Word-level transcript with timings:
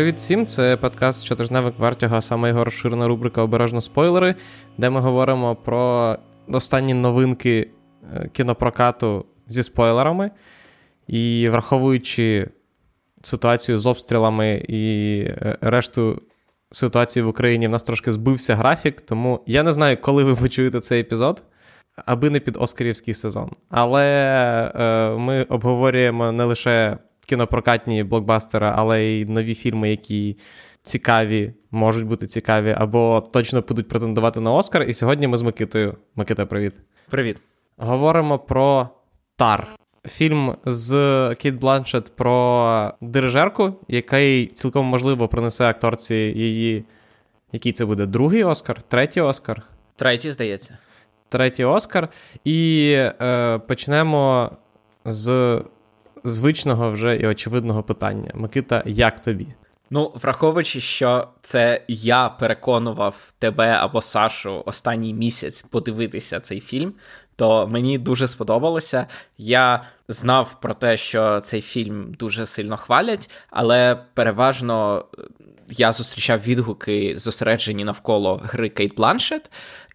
Привіт 0.00 0.16
всім! 0.16 0.46
Це 0.46 0.76
подкаст 0.76 1.24
щотижневик 1.24 1.78
Вартяга, 1.78 2.20
саме 2.20 2.48
його 2.48 2.64
розширена 2.64 3.08
рубрика 3.08 3.42
Обережно 3.42 3.80
спойлери, 3.80 4.34
де 4.78 4.90
ми 4.90 5.00
говоримо 5.00 5.56
про 5.56 6.16
останні 6.48 6.94
новинки 6.94 7.70
е, 8.14 8.28
кінопрокату 8.32 9.24
зі 9.46 9.62
спойлерами. 9.62 10.30
І 11.06 11.48
враховуючи 11.50 12.48
ситуацію 13.22 13.78
з 13.78 13.86
обстрілами 13.86 14.64
і 14.68 15.20
е, 15.28 15.58
решту 15.60 16.22
ситуації 16.72 17.22
в 17.22 17.28
Україні, 17.28 17.68
в 17.68 17.70
нас 17.70 17.82
трошки 17.82 18.12
збився 18.12 18.56
графік, 18.56 19.00
тому 19.00 19.40
я 19.46 19.62
не 19.62 19.72
знаю, 19.72 19.96
коли 20.00 20.24
ви 20.24 20.34
почуєте 20.34 20.80
цей 20.80 21.00
епізод, 21.00 21.42
аби 22.06 22.30
не 22.30 22.40
під 22.40 22.56
Оскарівський 22.56 23.14
сезон. 23.14 23.50
Але 23.70 24.06
е, 24.74 25.10
ми 25.18 25.42
обговорюємо 25.42 26.32
не 26.32 26.44
лише 26.44 26.98
кінопрокатні 27.30 28.04
блокбастери, 28.04 28.72
але 28.74 29.02
й 29.02 29.24
нові 29.24 29.54
фільми, 29.54 29.90
які 29.90 30.36
цікаві, 30.82 31.52
можуть 31.70 32.06
бути 32.06 32.26
цікаві, 32.26 32.74
або 32.78 33.28
точно 33.32 33.60
будуть 33.68 33.88
претендувати 33.88 34.40
на 34.40 34.52
Оскар. 34.52 34.82
І 34.82 34.94
сьогодні 34.94 35.28
ми 35.28 35.38
з 35.38 35.42
Микитою. 35.42 35.96
Микита, 36.16 36.46
привіт. 36.46 36.72
Привіт. 37.10 37.36
Говоримо 37.76 38.38
про 38.38 38.88
Тар. 39.36 39.66
Фільм 40.06 40.56
з 40.64 40.90
Кейт 41.34 41.54
Бланшет 41.54 42.16
про 42.16 42.92
дирижерку, 43.00 43.74
який 43.88 44.46
цілком 44.46 44.86
можливо 44.86 45.28
принесе 45.28 45.64
акторці 45.64 46.14
її. 46.14 46.84
Який 47.52 47.72
це 47.72 47.84
буде? 47.84 48.06
Другий 48.06 48.44
Оскар? 48.44 48.82
Третій 48.82 49.20
Оскар? 49.20 49.62
Третій, 49.96 50.32
здається. 50.32 50.78
Третій 51.28 51.64
Оскар. 51.64 52.08
І 52.44 52.92
е, 52.96 53.58
почнемо 53.58 54.50
з 55.04 55.60
звичного 56.24 56.90
вже 56.92 57.16
і 57.16 57.26
очевидного 57.26 57.82
питання. 57.82 58.30
Микита, 58.34 58.82
як 58.86 59.22
тобі? 59.22 59.46
Ну, 59.90 60.12
враховуючи, 60.14 60.80
що 60.80 61.28
це 61.40 61.82
я 61.88 62.28
переконував 62.28 63.32
тебе 63.38 63.68
або 63.68 64.00
Сашу 64.00 64.62
останній 64.66 65.14
місяць 65.14 65.62
подивитися 65.62 66.40
цей 66.40 66.60
фільм, 66.60 66.92
то 67.36 67.66
мені 67.66 67.98
дуже 67.98 68.28
сподобалося. 68.28 69.06
Я 69.38 69.82
знав 70.08 70.60
про 70.60 70.74
те, 70.74 70.96
що 70.96 71.40
цей 71.40 71.60
фільм 71.60 72.14
дуже 72.18 72.46
сильно 72.46 72.76
хвалять, 72.76 73.30
але 73.50 74.04
переважно 74.14 75.04
е, 75.18 75.22
я 75.68 75.92
зустрічав 75.92 76.40
відгуки, 76.40 77.14
зосереджені 77.16 77.84
навколо 77.84 78.40
гри 78.44 78.68
Кейт 78.68 78.94
Бланшет. 78.94 79.50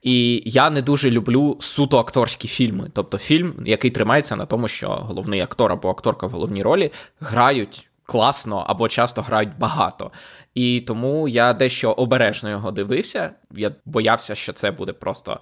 І 0.06 0.44
я 0.46 0.70
не 0.70 0.82
дуже 0.82 1.12
люблю 1.12 1.58
суто 1.60 1.98
акторські 1.98 2.48
фільми. 2.48 2.90
Тобто 2.94 3.18
фільм, 3.18 3.54
який 3.66 3.92
тримається 3.92 4.36
на 4.36 4.46
тому, 4.46 4.68
що 4.68 4.88
головний 4.88 5.42
актор 5.42 5.72
або 5.72 5.90
акторка 5.90 6.28
в 6.28 6.30
головній 6.30 6.64
ролі 6.64 6.92
грають 7.20 7.88
класно 8.04 8.66
або 8.68 8.90
часто 8.90 9.22
грають 9.22 9.58
багато. 9.60 10.12
І 10.56 10.84
тому 10.88 11.28
я 11.28 11.54
дещо 11.54 11.92
обережно 11.92 12.50
його 12.50 12.72
дивився. 12.72 13.32
Я 13.52 13.72
боявся, 13.86 14.36
що 14.36 14.54
це 14.54 14.72
буде 14.72 14.94
просто. 14.94 15.40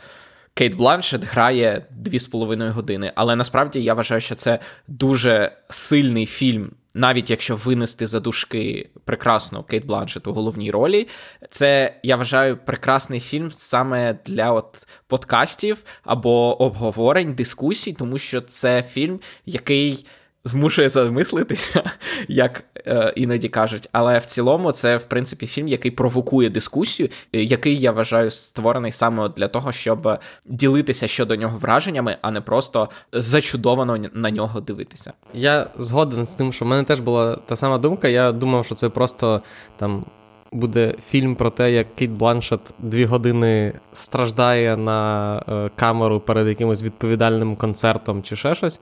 Кейт 0.54 0.76
Бланшет 0.76 1.24
грає 1.24 1.86
2,5 2.04 2.70
години, 2.70 3.12
але 3.16 3.36
насправді 3.36 3.84
я 3.84 3.94
вважаю, 3.94 4.22
що 4.22 4.36
це 4.36 4.60
дуже 4.88 5.52
сильний 5.70 6.26
фільм 6.26 6.72
навіть 6.94 7.30
якщо 7.30 7.56
винести 7.56 8.08
за 8.08 8.20
дужки 8.20 8.90
прекрасну 9.06 9.64
Кейт 9.64 9.86
Бланшет 9.86 10.28
у 10.28 10.34
головній 10.34 10.72
ролі, 10.72 11.08
це 11.50 12.00
я 12.04 12.16
вважаю 12.16 12.58
прекрасний 12.58 13.20
фільм 13.20 13.52
саме 13.52 14.20
для 14.26 14.52
от 14.52 14.88
подкастів 15.08 15.84
або 16.04 16.62
обговорень, 16.62 17.34
дискусій, 17.34 17.94
тому 17.94 18.18
що 18.18 18.42
це 18.42 18.84
фільм, 18.84 19.20
який 19.46 20.06
змушує 20.46 20.90
замислитися, 20.90 21.84
як 22.28 22.64
е, 22.88 23.14
іноді 23.16 23.50
кажуть. 23.50 23.90
Але 23.92 24.20
в 24.20 24.26
цілому 24.26 24.72
це, 24.72 24.98
в 24.98 25.04
принципі, 25.04 25.48
фільм, 25.48 25.68
який 25.68 25.92
провокує 25.92 26.50
дискусію, 26.50 27.10
е, 27.34 27.44
який 27.44 27.80
я 27.80 27.92
вважаю 27.92 28.32
створений 28.32 28.92
саме 28.92 29.30
для 29.30 29.48
того, 29.48 29.72
щоб 29.72 30.20
ділитися 30.46 31.08
щодо 31.08 31.36
нього 31.36 31.58
враженнями, 31.58 32.18
а 32.22 32.32
не 32.32 32.42
просто 32.42 32.90
зачудовано 33.14 33.98
на 34.14 34.32
нього 34.32 34.62
дивитися. 34.62 35.14
Я 35.34 35.68
згоден 35.80 36.26
з 36.26 36.36
тим, 36.36 36.54
що 36.54 36.66
в 36.66 36.68
мене 36.68 36.84
теж 36.84 37.00
була 37.00 37.36
та 37.36 37.56
сама 37.56 37.78
думка. 37.78 38.08
Я 38.08 38.32
думав, 38.32 38.66
що 38.66 38.76
це 38.76 38.90
просто 38.90 39.42
там. 39.78 40.06
Буде 40.54 40.96
фільм 41.08 41.36
про 41.36 41.50
те, 41.50 41.72
як 41.72 41.96
Кейт 41.96 42.12
Бланшет 42.12 42.60
дві 42.80 43.06
години 43.06 43.74
страждає 43.94 44.78
на 44.78 45.38
е, 45.50 45.70
камеру 45.76 46.20
перед 46.20 46.48
якимось 46.48 46.84
відповідальним 46.84 47.56
концертом 47.56 48.24
чи 48.24 48.36
ще 48.36 48.56
щось. 48.56 48.80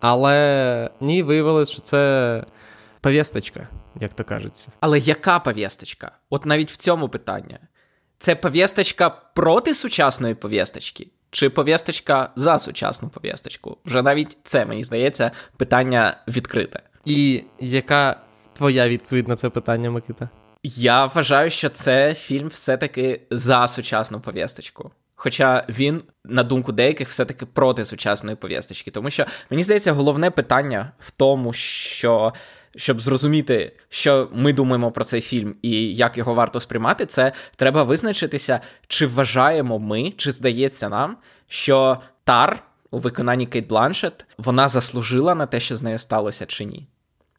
Але 0.00 0.90
ні, 1.00 1.22
виявилось, 1.22 1.70
що 1.70 1.80
це 1.80 2.44
повісточка, 3.00 3.68
як 4.00 4.12
то 4.12 4.24
кажеться. 4.24 4.68
Але 4.80 4.98
яка 4.98 5.38
повісточка? 5.38 6.12
От 6.30 6.46
навіть 6.46 6.72
в 6.72 6.76
цьому 6.76 7.08
питання. 7.08 7.58
Це 8.18 8.34
повісточка 8.34 9.10
проти 9.10 9.74
сучасної 9.74 10.34
повісточки? 10.34 11.08
Чи 11.30 11.50
повісточка 11.50 12.30
за 12.36 12.58
сучасну 12.58 13.08
повісточку? 13.08 13.78
Вже 13.84 14.02
навіть 14.02 14.38
це, 14.44 14.66
мені 14.66 14.82
здається, 14.84 15.30
питання 15.56 16.16
відкрите. 16.28 16.80
І 17.04 17.42
яка 17.60 18.16
твоя 18.52 18.88
відповідь 18.88 19.28
на 19.28 19.36
це 19.36 19.50
питання, 19.50 19.90
Микита? 19.90 20.28
Я 20.66 21.06
вважаю, 21.06 21.50
що 21.50 21.68
це 21.68 22.14
фільм 22.14 22.48
все-таки 22.48 23.20
за 23.30 23.66
сучасну 23.66 24.20
повісточку. 24.20 24.90
Хоча 25.14 25.64
він, 25.68 26.02
на 26.24 26.42
думку 26.42 26.72
деяких, 26.72 27.08
все-таки 27.08 27.46
проти 27.46 27.84
сучасної 27.84 28.36
пов'язочки. 28.36 28.90
Тому 28.90 29.10
що 29.10 29.26
мені 29.50 29.62
здається, 29.62 29.92
головне 29.92 30.30
питання 30.30 30.92
в 30.98 31.10
тому, 31.10 31.52
що 31.52 32.32
щоб 32.76 33.00
зрозуміти, 33.00 33.72
що 33.88 34.28
ми 34.32 34.52
думаємо 34.52 34.92
про 34.92 35.04
цей 35.04 35.20
фільм 35.20 35.56
і 35.62 35.94
як 35.94 36.18
його 36.18 36.34
варто 36.34 36.60
сприймати, 36.60 37.06
це 37.06 37.32
треба 37.56 37.82
визначитися, 37.82 38.60
чи 38.86 39.06
вважаємо 39.06 39.78
ми, 39.78 40.10
чи 40.16 40.32
здається 40.32 40.88
нам, 40.88 41.16
що 41.48 42.00
Тар 42.24 42.62
у 42.90 42.98
виконанні 42.98 43.46
Кейт 43.46 43.66
Бланшет 43.66 44.26
вона 44.38 44.68
заслужила 44.68 45.34
на 45.34 45.46
те, 45.46 45.60
що 45.60 45.76
з 45.76 45.82
нею 45.82 45.98
сталося, 45.98 46.46
чи 46.46 46.64
ні. 46.64 46.88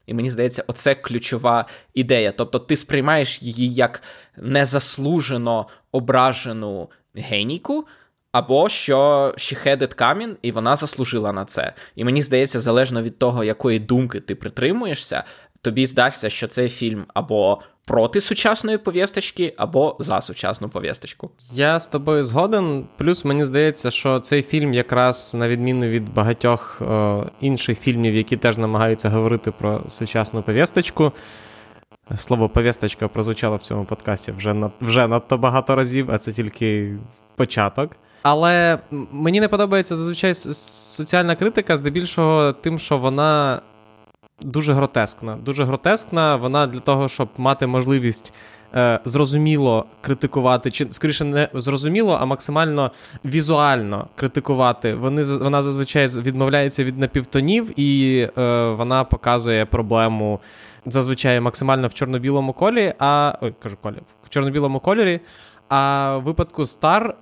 І 0.05 0.13
мені 0.13 0.29
здається, 0.29 0.63
оце 0.67 0.95
ключова 0.95 1.65
ідея. 1.93 2.31
Тобто 2.31 2.59
ти 2.59 2.75
сприймаєш 2.75 3.41
її 3.41 3.73
як 3.73 4.01
незаслужено 4.37 5.67
ображену 5.91 6.89
генійку, 7.15 7.87
або 8.31 8.69
що 8.69 8.97
she 9.37 9.67
had 9.67 9.81
it 9.81 9.95
coming, 9.95 10.35
і 10.41 10.51
вона 10.51 10.75
заслужила 10.75 11.31
на 11.31 11.45
це. 11.45 11.73
І 11.95 12.03
мені 12.03 12.21
здається, 12.21 12.59
залежно 12.59 13.01
від 13.03 13.19
того, 13.19 13.43
якої 13.43 13.79
думки 13.79 14.19
ти 14.19 14.35
притримуєшся, 14.35 15.23
тобі 15.65 15.85
здасться, 15.85 16.29
що 16.29 16.47
цей 16.47 16.69
фільм 16.69 17.05
або 17.13 17.59
проти 17.85 18.21
сучасної 18.21 18.77
пов'язочки, 18.77 19.53
або 19.57 19.95
за 19.99 20.21
сучасну 20.21 20.69
пов'язочку. 20.69 21.29
Я 21.53 21.79
з 21.79 21.87
тобою 21.87 22.23
згоден. 22.23 22.85
Плюс 22.97 23.25
мені 23.25 23.45
здається, 23.45 23.91
що 23.91 24.19
цей 24.19 24.41
фільм, 24.41 24.73
якраз 24.73 25.35
на 25.35 25.47
відміну 25.47 25.85
від 25.85 26.13
багатьох 26.13 26.81
о, 26.81 27.23
інших 27.41 27.79
фільмів, 27.79 28.15
які 28.15 28.37
теж 28.37 28.57
намагаються 28.57 29.09
говорити 29.09 29.51
про 29.51 29.81
сучасну 29.89 30.41
пов'язочку, 30.41 31.11
Слово 32.17 32.49
повісточка 32.49 33.07
прозвучало 33.07 33.55
в 33.55 33.61
цьому 33.61 33.85
подкасті 33.85 34.31
вже 34.31 34.53
над, 34.53 34.71
вже 34.81 35.07
надто 35.07 35.37
багато 35.37 35.75
разів, 35.75 36.11
а 36.11 36.17
це 36.17 36.33
тільки 36.33 36.95
початок. 37.35 37.91
Але 38.21 38.79
мені 39.11 39.39
не 39.39 39.47
подобається 39.47 39.95
зазвичай 39.95 40.35
соціальна 40.35 41.35
критика, 41.35 41.77
здебільшого, 41.77 42.53
тим, 42.53 42.79
що 42.79 42.97
вона 42.97 43.61
дуже 44.41 44.73
гротескна. 44.73 45.35
Дуже 45.35 45.63
гротескна, 45.63 46.35
вона 46.35 46.67
для 46.67 46.79
того, 46.79 47.09
щоб 47.09 47.29
мати 47.37 47.67
можливість 47.67 48.33
е, 48.75 48.99
зрозуміло 49.05 49.85
критикувати, 50.01 50.71
чи 50.71 50.87
скоріше 50.91 51.23
не 51.23 51.49
зрозуміло, 51.53 52.17
а 52.21 52.25
максимально 52.25 52.91
візуально 53.25 54.07
критикувати. 54.15 54.95
Вони 54.95 55.23
Вона 55.23 55.63
зазвичай 55.63 56.07
відмовляється 56.07 56.83
від 56.83 56.97
напівтонів, 56.97 57.79
і 57.79 58.19
е, 58.37 58.69
вона 58.69 59.03
показує 59.03 59.65
проблему 59.65 60.39
зазвичай 60.85 61.39
максимально 61.39 61.87
в 61.87 61.93
чорно-білому 61.93 62.53
колі, 62.53 62.93
а 62.99 63.37
ой, 63.41 63.53
кажу 63.63 63.77
колі, 63.81 63.97
в 64.23 64.29
чорно-білому 64.29 64.79
кольорі. 64.79 65.19
А 65.69 66.17
в 66.17 66.23
випадку 66.23 66.65
Стар 66.65 67.15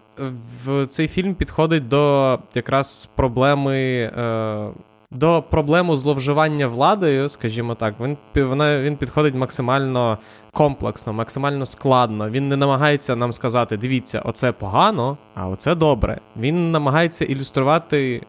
в 0.66 0.88
цей 0.88 1.08
фільм 1.08 1.36
підходить 1.36 1.88
до 1.88 2.40
якраз 2.56 3.10
проблеми. 3.16 3.78
Е, 4.18 4.70
до 5.14 5.44
проблеми 5.50 5.98
зловживання 5.98 6.68
владою, 6.68 7.30
скажімо 7.30 7.76
так, 7.76 7.94
він 8.00 8.18
вона, 8.36 8.82
він 8.82 8.98
підходить 8.98 9.36
максимально 9.36 10.18
комплексно, 10.54 11.14
максимально 11.14 11.66
складно. 11.66 12.30
Він 12.30 12.50
не 12.50 12.58
намагається 12.58 13.16
нам 13.16 13.34
сказати: 13.34 13.78
дивіться, 13.78 14.22
оце 14.26 14.52
погано, 14.52 15.18
а 15.36 15.48
оце 15.48 15.76
добре. 15.76 16.18
Він 16.38 16.72
намагається 16.72 17.26
ілюструвати 17.26 18.22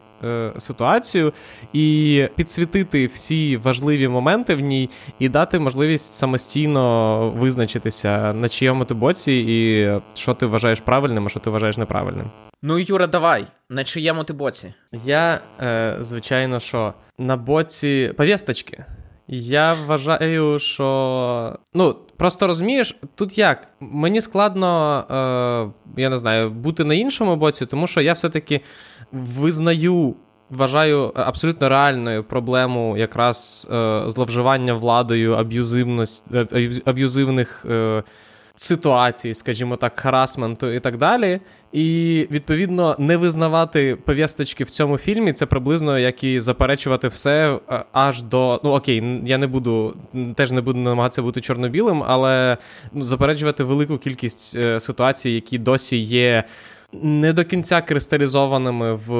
ситуацію 0.57 1.33
і 1.73 2.27
підсвітити 2.35 3.07
всі 3.07 3.57
важливі 3.57 4.07
моменти 4.07 4.55
в 4.55 4.59
ній, 4.59 4.89
і 5.19 5.29
дати 5.29 5.59
можливість 5.59 6.13
самостійно 6.13 7.29
визначитися, 7.37 8.33
на 8.33 8.49
чиєму 8.49 8.85
ти 8.85 8.93
боці, 8.93 9.33
і 9.47 9.89
що 10.13 10.33
ти 10.33 10.45
вважаєш 10.45 10.79
правильним, 10.79 11.25
а 11.25 11.29
що 11.29 11.39
ти 11.39 11.49
вважаєш 11.49 11.77
неправильним. 11.77 12.25
Ну, 12.61 12.79
Юра, 12.79 13.07
давай, 13.07 13.47
на 13.69 13.83
чиєму 13.83 14.23
ти 14.23 14.33
боці? 14.33 14.73
Я, 15.05 15.39
е, 15.61 15.95
звичайно, 16.01 16.59
що 16.59 16.93
на 17.17 17.37
боці 17.37 18.11
повісточки. 18.17 18.85
Я 19.27 19.73
вважаю, 19.73 20.59
що. 20.59 21.57
Ну, 21.73 21.95
просто 22.17 22.47
розумієш, 22.47 22.95
тут 23.15 23.37
як? 23.37 23.67
Мені 23.79 24.21
складно, 24.21 24.99
е, 25.97 26.01
я 26.01 26.09
не 26.09 26.19
знаю, 26.19 26.49
бути 26.49 26.83
на 26.83 26.93
іншому 26.93 27.35
боці, 27.35 27.65
тому 27.65 27.87
що 27.87 28.01
я 28.01 28.13
все-таки 28.13 28.61
визнаю. 29.15 30.15
Вважаю 30.49 31.11
абсолютно 31.15 31.69
реальною 31.69 32.23
проблему 32.23 32.97
якраз 32.97 33.67
е, 33.71 34.03
зловживання 34.07 34.73
владою 34.73 35.33
е, 35.33 36.47
аб'юзивних 36.85 37.65
е, 37.69 38.03
ситуацій, 38.55 39.33
скажімо 39.33 39.75
так, 39.75 39.99
харасменту 39.99 40.71
і 40.71 40.79
так 40.79 40.97
далі. 40.97 41.39
І 41.73 42.27
відповідно 42.31 42.95
не 42.99 43.17
визнавати 43.17 43.95
пов'язочки 43.95 44.63
в 44.63 44.69
цьому 44.69 44.97
фільмі 44.97 45.33
це 45.33 45.45
приблизно 45.45 45.99
як 45.99 46.23
і 46.23 46.39
заперечувати 46.39 47.07
все 47.07 47.59
е, 47.69 47.83
аж 47.91 48.23
до. 48.23 48.61
Ну 48.63 48.71
окей, 48.71 49.21
я 49.25 49.37
не 49.37 49.47
буду 49.47 49.95
теж 50.35 50.51
не 50.51 50.61
буду 50.61 50.79
намагатися 50.79 51.21
бути 51.21 51.41
чорно-білим, 51.41 52.03
але 52.07 52.57
ну, 52.93 53.03
заперечувати 53.03 53.63
велику 53.63 53.97
кількість 53.97 54.55
е, 54.55 54.79
ситуацій, 54.79 55.29
які 55.29 55.57
досі 55.57 55.97
є. 55.97 56.43
Не 57.01 57.33
до 57.33 57.45
кінця 57.45 57.81
кристалізованими 57.81 58.95
в 58.95 59.11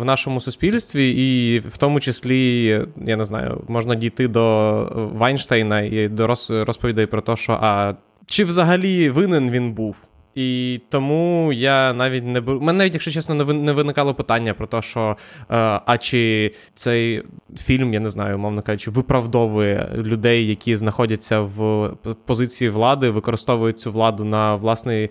в 0.00 0.04
нашому 0.04 0.40
суспільстві, 0.40 1.10
і 1.10 1.58
в 1.58 1.76
тому 1.76 2.00
числі, 2.00 2.66
я 3.06 3.16
не 3.16 3.24
знаю, 3.24 3.64
можна 3.68 3.94
дійти 3.94 4.28
до 4.28 5.10
Вайнштейна 5.14 5.80
і 5.80 6.08
до 6.08 6.26
розповідей 6.50 7.06
про 7.06 7.20
те, 7.20 7.36
що 7.36 7.58
а 7.60 7.94
чи 8.26 8.44
взагалі 8.44 9.10
винен 9.10 9.50
він 9.50 9.72
був. 9.72 9.96
І 10.34 10.80
тому 10.88 11.52
я 11.52 11.92
навіть 11.92 12.24
не 12.24 12.40
беру. 12.40 12.60
Мене 12.60 12.78
навіть, 12.78 12.92
якщо 12.94 13.10
чесно, 13.10 13.34
не 13.34 13.72
виникало 13.72 14.14
питання 14.14 14.54
про 14.54 14.66
те, 14.66 14.82
що 14.82 15.16
е, 15.40 15.44
а 15.86 15.98
чи 15.98 16.52
цей 16.74 17.22
фільм, 17.58 17.94
я 17.94 18.00
не 18.00 18.10
знаю, 18.10 18.38
мовно 18.38 18.62
кажучи, 18.62 18.90
виправдовує 18.90 19.88
людей, 19.96 20.46
які 20.46 20.76
знаходяться 20.76 21.40
в 21.40 21.90
позиції 22.26 22.70
влади, 22.70 23.10
використовують 23.10 23.80
цю 23.80 23.92
владу 23.92 24.24
на 24.24 24.54
власний 24.54 25.10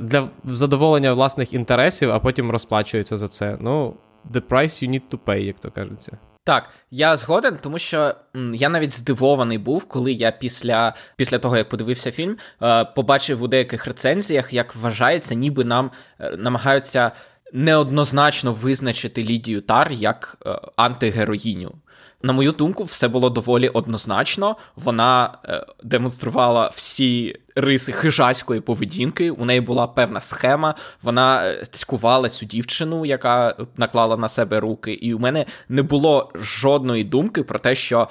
для 0.00 0.28
задоволення 0.44 1.12
власних 1.12 1.54
інтересів, 1.54 2.10
а 2.10 2.18
потім 2.18 2.50
розплачується 2.50 3.16
за 3.16 3.28
це. 3.28 3.56
Ну, 3.60 3.94
the 4.32 4.40
price 4.40 4.84
you 4.84 4.90
need 4.90 5.02
to 5.10 5.18
pay, 5.26 5.38
як 5.38 5.58
то 5.58 5.70
кажеться. 5.70 6.18
Так, 6.44 6.68
я 6.90 7.16
згоден, 7.16 7.58
тому 7.60 7.78
що 7.78 8.14
я 8.54 8.68
навіть 8.68 8.90
здивований 8.90 9.58
був, 9.58 9.84
коли 9.84 10.12
я 10.12 10.30
після 10.30 10.94
після 11.16 11.38
того, 11.38 11.56
як 11.56 11.68
подивився 11.68 12.10
фільм, 12.10 12.36
е, 12.62 12.84
побачив 12.84 13.42
у 13.42 13.48
деяких 13.48 13.86
рецензіях, 13.86 14.52
як 14.52 14.76
вважається, 14.76 15.34
ніби 15.34 15.64
нам 15.64 15.90
е, 16.20 16.36
намагаються 16.36 17.12
неоднозначно 17.52 18.52
визначити 18.52 19.24
Лідію 19.24 19.60
Тар 19.60 19.92
як 19.92 20.38
е, 20.46 20.58
антигероїню. 20.76 21.72
На 22.22 22.32
мою 22.32 22.52
думку, 22.52 22.84
все 22.84 23.08
було 23.08 23.30
доволі 23.30 23.68
однозначно. 23.68 24.56
Вона 24.76 25.38
е, 25.44 25.66
демонструвала 25.82 26.70
всі 26.74 27.36
риси 27.56 27.92
хижацької 27.92 28.60
поведінки. 28.60 29.30
У 29.30 29.44
неї 29.44 29.60
була 29.60 29.86
певна 29.86 30.20
схема. 30.20 30.74
Вона 31.02 31.46
е, 31.46 31.64
цькувала 31.70 32.28
цю 32.28 32.46
дівчину, 32.46 33.06
яка 33.06 33.56
наклала 33.76 34.16
на 34.16 34.28
себе 34.28 34.60
руки. 34.60 34.92
І 34.92 35.14
у 35.14 35.18
мене 35.18 35.46
не 35.68 35.82
було 35.82 36.30
жодної 36.34 37.04
думки 37.04 37.42
про 37.42 37.58
те, 37.58 37.74
що. 37.74 38.08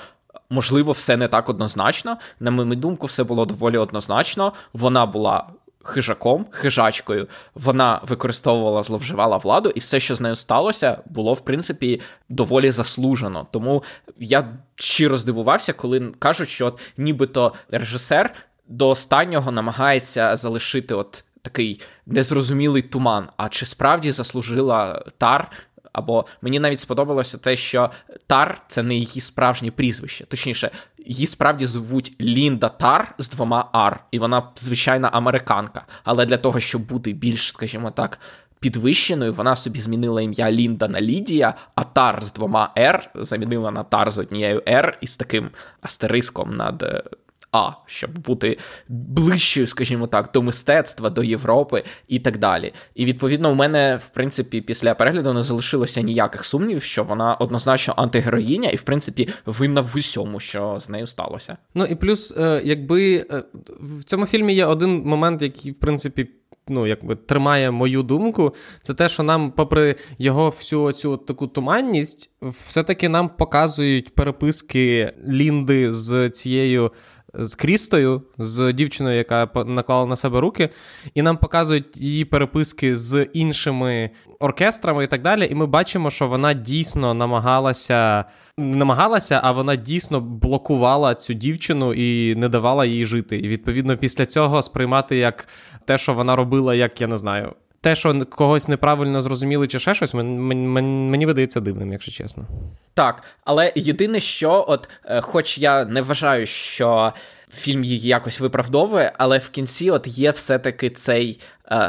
Можливо, 0.49 0.91
все 0.91 1.17
не 1.17 1.27
так 1.27 1.49
однозначно. 1.49 2.17
На 2.39 2.51
мою 2.51 2.75
думку, 2.75 3.07
все 3.07 3.23
було 3.23 3.45
доволі 3.45 3.77
однозначно. 3.77 4.53
Вона 4.73 5.05
була 5.05 5.47
хижаком, 5.83 6.45
хижачкою, 6.51 7.27
вона 7.55 8.01
використовувала, 8.07 8.83
зловживала 8.83 9.37
владу, 9.37 9.69
і 9.69 9.79
все, 9.79 9.99
що 9.99 10.15
з 10.15 10.21
нею 10.21 10.35
сталося, 10.35 11.01
було 11.05 11.33
в 11.33 11.39
принципі 11.39 12.01
доволі 12.29 12.71
заслужено. 12.71 13.47
Тому 13.51 13.83
я 14.19 14.57
щиро 14.75 15.17
здивувався, 15.17 15.73
коли 15.73 16.11
кажуть, 16.19 16.49
що 16.49 16.65
от 16.65 16.79
нібито 16.97 17.53
режисер 17.71 18.33
до 18.67 18.89
останнього 18.89 19.51
намагається 19.51 20.35
залишити 20.35 20.95
от. 20.95 21.23
Такий 21.43 21.81
незрозумілий 22.05 22.81
туман. 22.81 23.27
А 23.37 23.49
чи 23.49 23.65
справді 23.65 24.11
заслужила 24.11 25.05
Тар 25.17 25.51
або 25.93 26.25
мені 26.41 26.59
навіть 26.59 26.79
сподобалося 26.79 27.37
те, 27.37 27.55
що 27.55 27.91
Тар 28.27 28.61
це 28.67 28.83
не 28.83 28.95
її 28.95 29.21
справжнє 29.21 29.71
прізвище. 29.71 30.25
Точніше, 30.25 30.71
її 31.05 31.27
справді 31.27 31.65
звуть 31.65 32.13
Лінда 32.21 32.69
Тар 32.69 33.15
з 33.17 33.29
двома 33.29 33.69
Ар, 33.71 34.03
і 34.11 34.19
вона 34.19 34.49
звичайна 34.55 35.07
американка. 35.07 35.85
Але 36.03 36.25
для 36.25 36.37
того, 36.37 36.59
щоб 36.59 36.81
бути 36.81 37.13
більш, 37.13 37.49
скажімо 37.49 37.91
так, 37.91 38.19
підвищеною, 38.59 39.33
вона 39.33 39.55
собі 39.55 39.79
змінила 39.79 40.21
ім'я 40.21 40.51
Лінда 40.51 40.87
на 40.87 41.01
Лідія, 41.01 41.53
а 41.75 41.83
Тар 41.83 42.23
з 42.23 42.33
двома 42.33 42.71
Р 42.77 43.09
замінила 43.15 43.71
на 43.71 43.83
Тар 43.83 44.11
з 44.11 44.17
однією 44.17 44.63
Р 44.67 44.97
із 45.01 45.17
таким 45.17 45.49
астериском 45.81 46.55
над 46.55 46.83
е, 46.83 47.03
а, 47.51 47.71
щоб 47.87 48.19
бути 48.19 48.57
ближчою, 48.87 49.67
скажімо 49.67 50.07
так, 50.07 50.29
до 50.33 50.41
мистецтва, 50.41 51.09
до 51.09 51.23
Європи 51.23 51.83
і 52.07 52.19
так 52.19 52.37
далі. 52.37 52.73
І 52.95 53.05
відповідно, 53.05 53.51
у 53.51 53.55
мене, 53.55 53.99
в 54.03 54.07
принципі, 54.07 54.61
після 54.61 54.93
перегляду 54.93 55.33
не 55.33 55.43
залишилося 55.43 56.01
ніяких 56.01 56.45
сумнівів, 56.45 56.83
що 56.83 57.03
вона 57.03 57.35
однозначно 57.35 57.93
антигероїня, 57.97 58.69
і 58.69 58.75
в 58.75 58.81
принципі 58.81 59.29
винна 59.45 59.81
в 59.81 59.93
усьому, 59.95 60.39
що 60.39 60.77
з 60.79 60.89
нею 60.89 61.07
сталося. 61.07 61.57
Ну 61.75 61.85
і 61.85 61.95
плюс, 61.95 62.33
е, 62.37 62.61
якби 62.65 63.15
е, 63.15 63.43
в 63.79 64.03
цьому 64.03 64.25
фільмі 64.25 64.53
є 64.53 64.65
один 64.65 65.03
момент, 65.05 65.41
який, 65.41 65.71
в 65.71 65.79
принципі. 65.79 66.27
Ну, 66.67 66.87
якби 66.87 67.15
тримає 67.15 67.71
мою 67.71 68.03
думку, 68.03 68.53
це 68.81 68.93
те, 68.93 69.09
що 69.09 69.23
нам, 69.23 69.51
попри 69.51 69.95
його 70.17 70.49
всю 70.49 70.91
цю 70.91 71.17
таку 71.17 71.47
туманність, 71.47 72.29
все-таки 72.67 73.09
нам 73.09 73.29
показують 73.29 74.15
переписки 74.15 75.13
Лінди 75.27 75.93
з 75.93 76.29
цією 76.29 76.91
з 77.33 77.55
Крістою, 77.55 78.21
з 78.37 78.73
дівчиною, 78.73 79.17
яка 79.17 79.49
наклала 79.65 80.05
на 80.05 80.15
себе 80.15 80.39
руки, 80.39 80.69
і 81.13 81.21
нам 81.21 81.37
показують 81.37 81.97
її 81.97 82.25
переписки 82.25 82.97
з 82.97 83.27
іншими 83.33 84.09
оркестрами 84.39 85.03
і 85.03 85.07
так 85.07 85.21
далі. 85.21 85.47
І 85.51 85.55
ми 85.55 85.65
бачимо, 85.65 86.09
що 86.09 86.27
вона 86.27 86.53
дійсно 86.53 87.13
намагалася, 87.13 88.25
намагалася, 88.57 89.41
а 89.43 89.51
вона 89.51 89.75
дійсно 89.75 90.21
блокувала 90.21 91.15
цю 91.15 91.33
дівчину 91.33 91.93
і 91.93 92.35
не 92.35 92.49
давала 92.49 92.85
їй 92.85 93.05
жити. 93.05 93.37
І 93.37 93.47
відповідно 93.47 93.97
після 93.97 94.25
цього 94.25 94.61
сприймати 94.61 95.17
як 95.17 95.47
те, 95.85 95.97
що 95.97 96.13
вона 96.13 96.35
робила, 96.35 96.75
як 96.75 97.01
я 97.01 97.07
не 97.07 97.17
знаю. 97.17 97.53
Те, 97.83 97.95
що 97.95 98.25
когось 98.25 98.67
неправильно 98.67 99.21
зрозуміли, 99.21 99.67
чи 99.67 99.79
ще 99.79 99.93
щось, 99.93 100.13
мені, 100.13 100.67
мені, 101.11 101.25
видається 101.25 101.59
дивним, 101.59 101.91
якщо 101.91 102.11
чесно. 102.11 102.47
Так, 102.93 103.23
але 103.43 103.73
єдине, 103.75 104.19
що, 104.19 104.65
от, 104.67 104.89
е, 105.05 105.21
хоч 105.21 105.57
я 105.57 105.85
не 105.85 106.01
вважаю, 106.01 106.45
що 106.45 107.13
фільм 107.53 107.83
її 107.83 108.07
якось 108.07 108.39
виправдовує, 108.39 109.13
але 109.17 109.37
в 109.37 109.49
кінці 109.49 109.91
от 109.91 110.07
є 110.07 110.31
все-таки 110.31 110.89
цей 110.89 111.39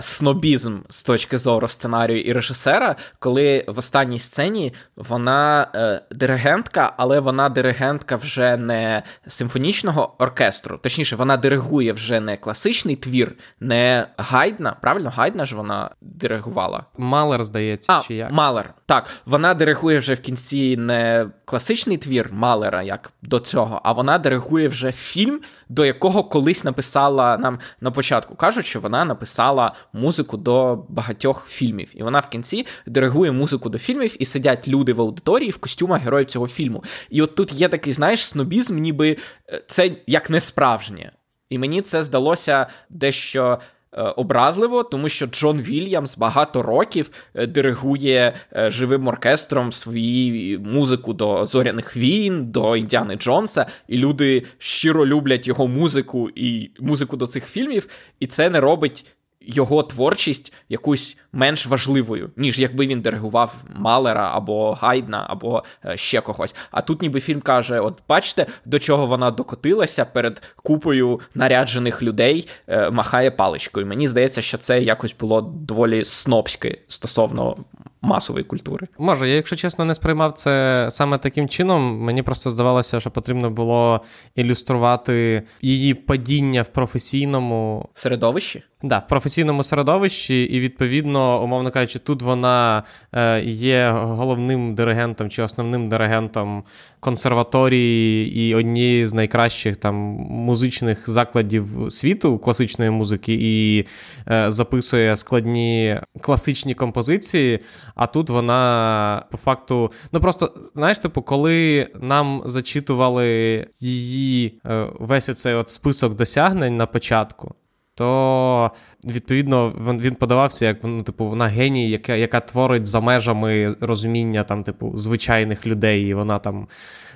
снобізм 0.03 0.79
з 0.89 1.03
точки 1.03 1.39
зору 1.39 1.69
сценарію 1.69 2.21
і 2.21 2.33
режисера, 2.33 2.97
коли 3.19 3.65
в 3.69 3.79
останній 3.79 4.19
сцені 4.19 4.75
вона 4.97 5.69
е, 5.75 6.03
диригентка, 6.11 6.95
але 6.97 7.21
вона 7.21 7.49
диригентка 7.49 8.17
вже 8.17 8.57
не 8.57 9.03
симфонічного 9.27 10.15
оркестру. 10.19 10.79
Точніше, 10.79 11.17
вона 11.17 11.37
диригує 11.37 11.93
вже 11.93 12.21
не 12.21 12.37
класичний 12.37 12.97
твір, 12.97 13.35
не 13.61 14.07
гайдна. 14.17 14.77
Правильно, 14.81 15.11
гайдна 15.11 15.45
ж 15.45 15.57
вона 15.57 15.91
диригувала. 16.01 16.85
Малер, 16.99 17.45
здається, 17.45 17.93
а, 17.93 18.01
чи 18.01 18.15
як? 18.15 18.33
Малер. 18.33 18.75
Так, 18.87 19.07
вона 19.27 19.55
диригує 19.55 19.99
вже 19.99 20.15
в 20.15 20.21
кінці 20.21 20.77
не 20.77 21.27
класичний 21.45 21.97
твір 21.97 22.29
Малера, 22.33 22.83
як 22.83 23.13
до 23.23 23.39
цього, 23.39 23.81
а 23.85 23.93
вона 23.93 24.19
диригує 24.19 24.69
вже 24.69 24.93
фільм, 24.93 25.41
до 25.69 25.85
якого 25.85 26.25
колись 26.25 26.65
написала 26.65 27.37
нам 27.37 27.59
на 27.81 27.91
початку. 27.91 28.35
Кажуть, 28.35 28.67
що 28.67 28.81
вона 28.81 29.05
написала 29.05 29.72
музику 29.93 30.37
до 30.37 30.85
багатьох 30.89 31.47
фільмів. 31.49 31.91
І 31.95 32.03
вона 32.03 32.19
в 32.19 32.29
кінці 32.29 32.67
диригує 32.87 33.33
музику 33.33 33.69
до 33.69 33.79
фільмів, 33.79 34.17
і 34.19 34.25
сидять 34.25 34.69
люди 34.69 34.93
в 34.93 35.01
аудиторії 35.01 35.51
в 35.51 35.59
костюмах 35.59 36.03
героїв 36.03 36.27
цього 36.27 36.49
фільму. 36.49 36.85
І 37.11 37.23
от 37.23 37.35
тут 37.35 37.53
є 37.53 37.69
такий, 37.69 37.93
знаєш, 37.93 38.27
снобізм, 38.27 38.79
ніби 38.79 39.17
е, 39.49 39.63
це 39.67 39.97
як 40.07 40.31
не 40.31 40.41
справжнє. 40.41 41.13
І 41.49 41.59
мені 41.59 41.83
це 41.83 42.03
здалося 42.03 42.67
дещо 42.91 43.59
Е, 43.97 44.03
образливо, 44.03 44.83
тому 44.83 45.09
що 45.09 45.27
Джон 45.27 45.61
Вільямс 45.61 46.17
багато 46.17 46.63
років 46.63 47.11
е, 47.35 47.47
диригує 47.47 48.35
живим 48.53 49.09
оркестром 49.09 49.73
свою 49.73 50.61
музику 50.61 51.13
до 51.13 51.47
зоряних 51.47 51.97
війн, 51.97 52.47
до 52.47 52.77
Індіани 52.77 53.17
Джонса, 53.17 53.67
і 53.89 53.99
люди 53.99 54.43
щиро 54.59 55.07
люблять 55.07 55.47
його 55.47 55.69
музику 55.69 56.31
і 56.35 56.71
музику 56.81 57.17
до 57.17 57.27
цих 57.27 57.47
фільмів, 57.47 57.89
і 58.21 58.27
це 58.27 58.51
не 58.51 58.61
робить 58.61 59.07
його 59.47 59.83
творчість 59.83 60.53
якусь 60.69 61.17
менш 61.33 61.67
важливою, 61.67 62.31
ніж 62.37 62.59
якби 62.59 62.87
він 62.87 63.01
диригував 63.01 63.57
Малера 63.75 64.31
або 64.35 64.73
Гайдна, 64.73 65.27
або 65.29 65.65
е, 65.85 65.97
ще 65.97 66.21
когось. 66.21 66.55
А 66.71 66.81
тут 66.81 67.03
ніби 67.03 67.21
фільм 67.21 67.41
каже: 67.41 67.81
от 67.81 68.03
бачите, 68.09 68.47
до 68.65 68.79
чого 68.79 69.07
вона 69.07 69.31
докотилася 69.31 70.05
перед 70.05 70.43
купою 70.57 71.21
наряджених 71.35 72.03
людей, 72.03 72.49
е, 72.69 72.91
махає 72.91 73.31
паличкою. 73.31 73.87
Мені 73.87 74.09
здається, 74.09 74.43
що 74.43 74.59
це 74.59 74.83
якось 74.83 75.15
було 75.21 75.41
доволі 75.41 76.05
снобське 76.05 76.79
стосовно 76.89 77.57
масової 78.03 78.45
культури. 78.45 78.89
Може, 78.99 79.29
я, 79.29 79.35
якщо 79.35 79.57
чесно, 79.57 79.85
не 79.85 79.95
сприймав 79.95 80.33
це 80.33 80.87
саме 80.91 81.19
таким 81.19 81.49
чином. 81.49 82.01
Мені 82.01 82.23
просто 82.23 82.51
здавалося, 82.51 83.01
що 83.01 83.11
потрібно 83.11 83.51
було 83.51 84.01
ілюструвати 84.35 85.43
її 85.63 85.95
падіння 85.95 86.63
в 86.63 86.69
професійному 86.69 87.89
середовищі. 87.95 88.63
Да, 88.83 88.99
в 88.99 89.09
професійному 89.09 89.65
середовищі, 89.65 90.43
і 90.43 90.61
відповідно, 90.61 91.45
умовно 91.45 91.71
кажучи, 91.71 91.99
тут 91.99 92.23
вона 92.23 92.83
е, 93.13 93.41
є 93.45 93.91
головним 93.91 94.75
диригентом 94.75 95.31
чи 95.31 95.43
основним 95.43 95.89
диригентом 95.89 96.65
консерваторії 97.03 98.35
і 98.35 98.55
однієї 98.55 99.07
з 99.07 99.15
найкращих 99.15 99.77
там 99.77 99.95
музичних 100.31 101.11
закладів 101.11 101.67
світу 101.89 102.39
класичної 102.39 102.91
музики, 102.91 103.39
і 103.41 103.87
е, 104.31 104.51
записує 104.53 105.17
складні 105.17 106.01
класичні 106.21 106.75
композиції. 106.75 107.59
А 107.95 108.07
тут 108.07 108.31
вона 108.31 109.25
по 109.31 109.39
факту, 109.39 109.93
ну 110.13 110.21
просто 110.21 110.55
знаєш, 110.75 110.99
типу, 110.99 111.23
коли 111.23 111.89
нам 112.01 112.43
зачитували 112.47 113.67
її 113.81 114.61
е, 114.67 114.87
весь 115.01 115.29
оцей 115.29 115.55
от 115.55 115.69
список 115.69 116.15
досягнень 116.15 116.77
на 116.77 116.87
початку 116.87 117.55
то 117.95 118.71
відповідно 119.05 119.73
він 120.01 120.15
подавався 120.15 120.65
як 120.65 120.79
ну, 120.83 121.03
типу, 121.03 121.29
вона 121.29 121.47
геній, 121.47 121.91
яка 121.91 122.15
яка 122.15 122.41
творить 122.41 122.87
за 122.87 123.01
межами 123.01 123.77
розуміння 123.81 124.45
там, 124.45 124.65
типу, 124.65 124.97
звичайних 124.97 125.67
людей, 125.67 126.09
і 126.09 126.15
вона 126.15 126.39
там 126.39 126.69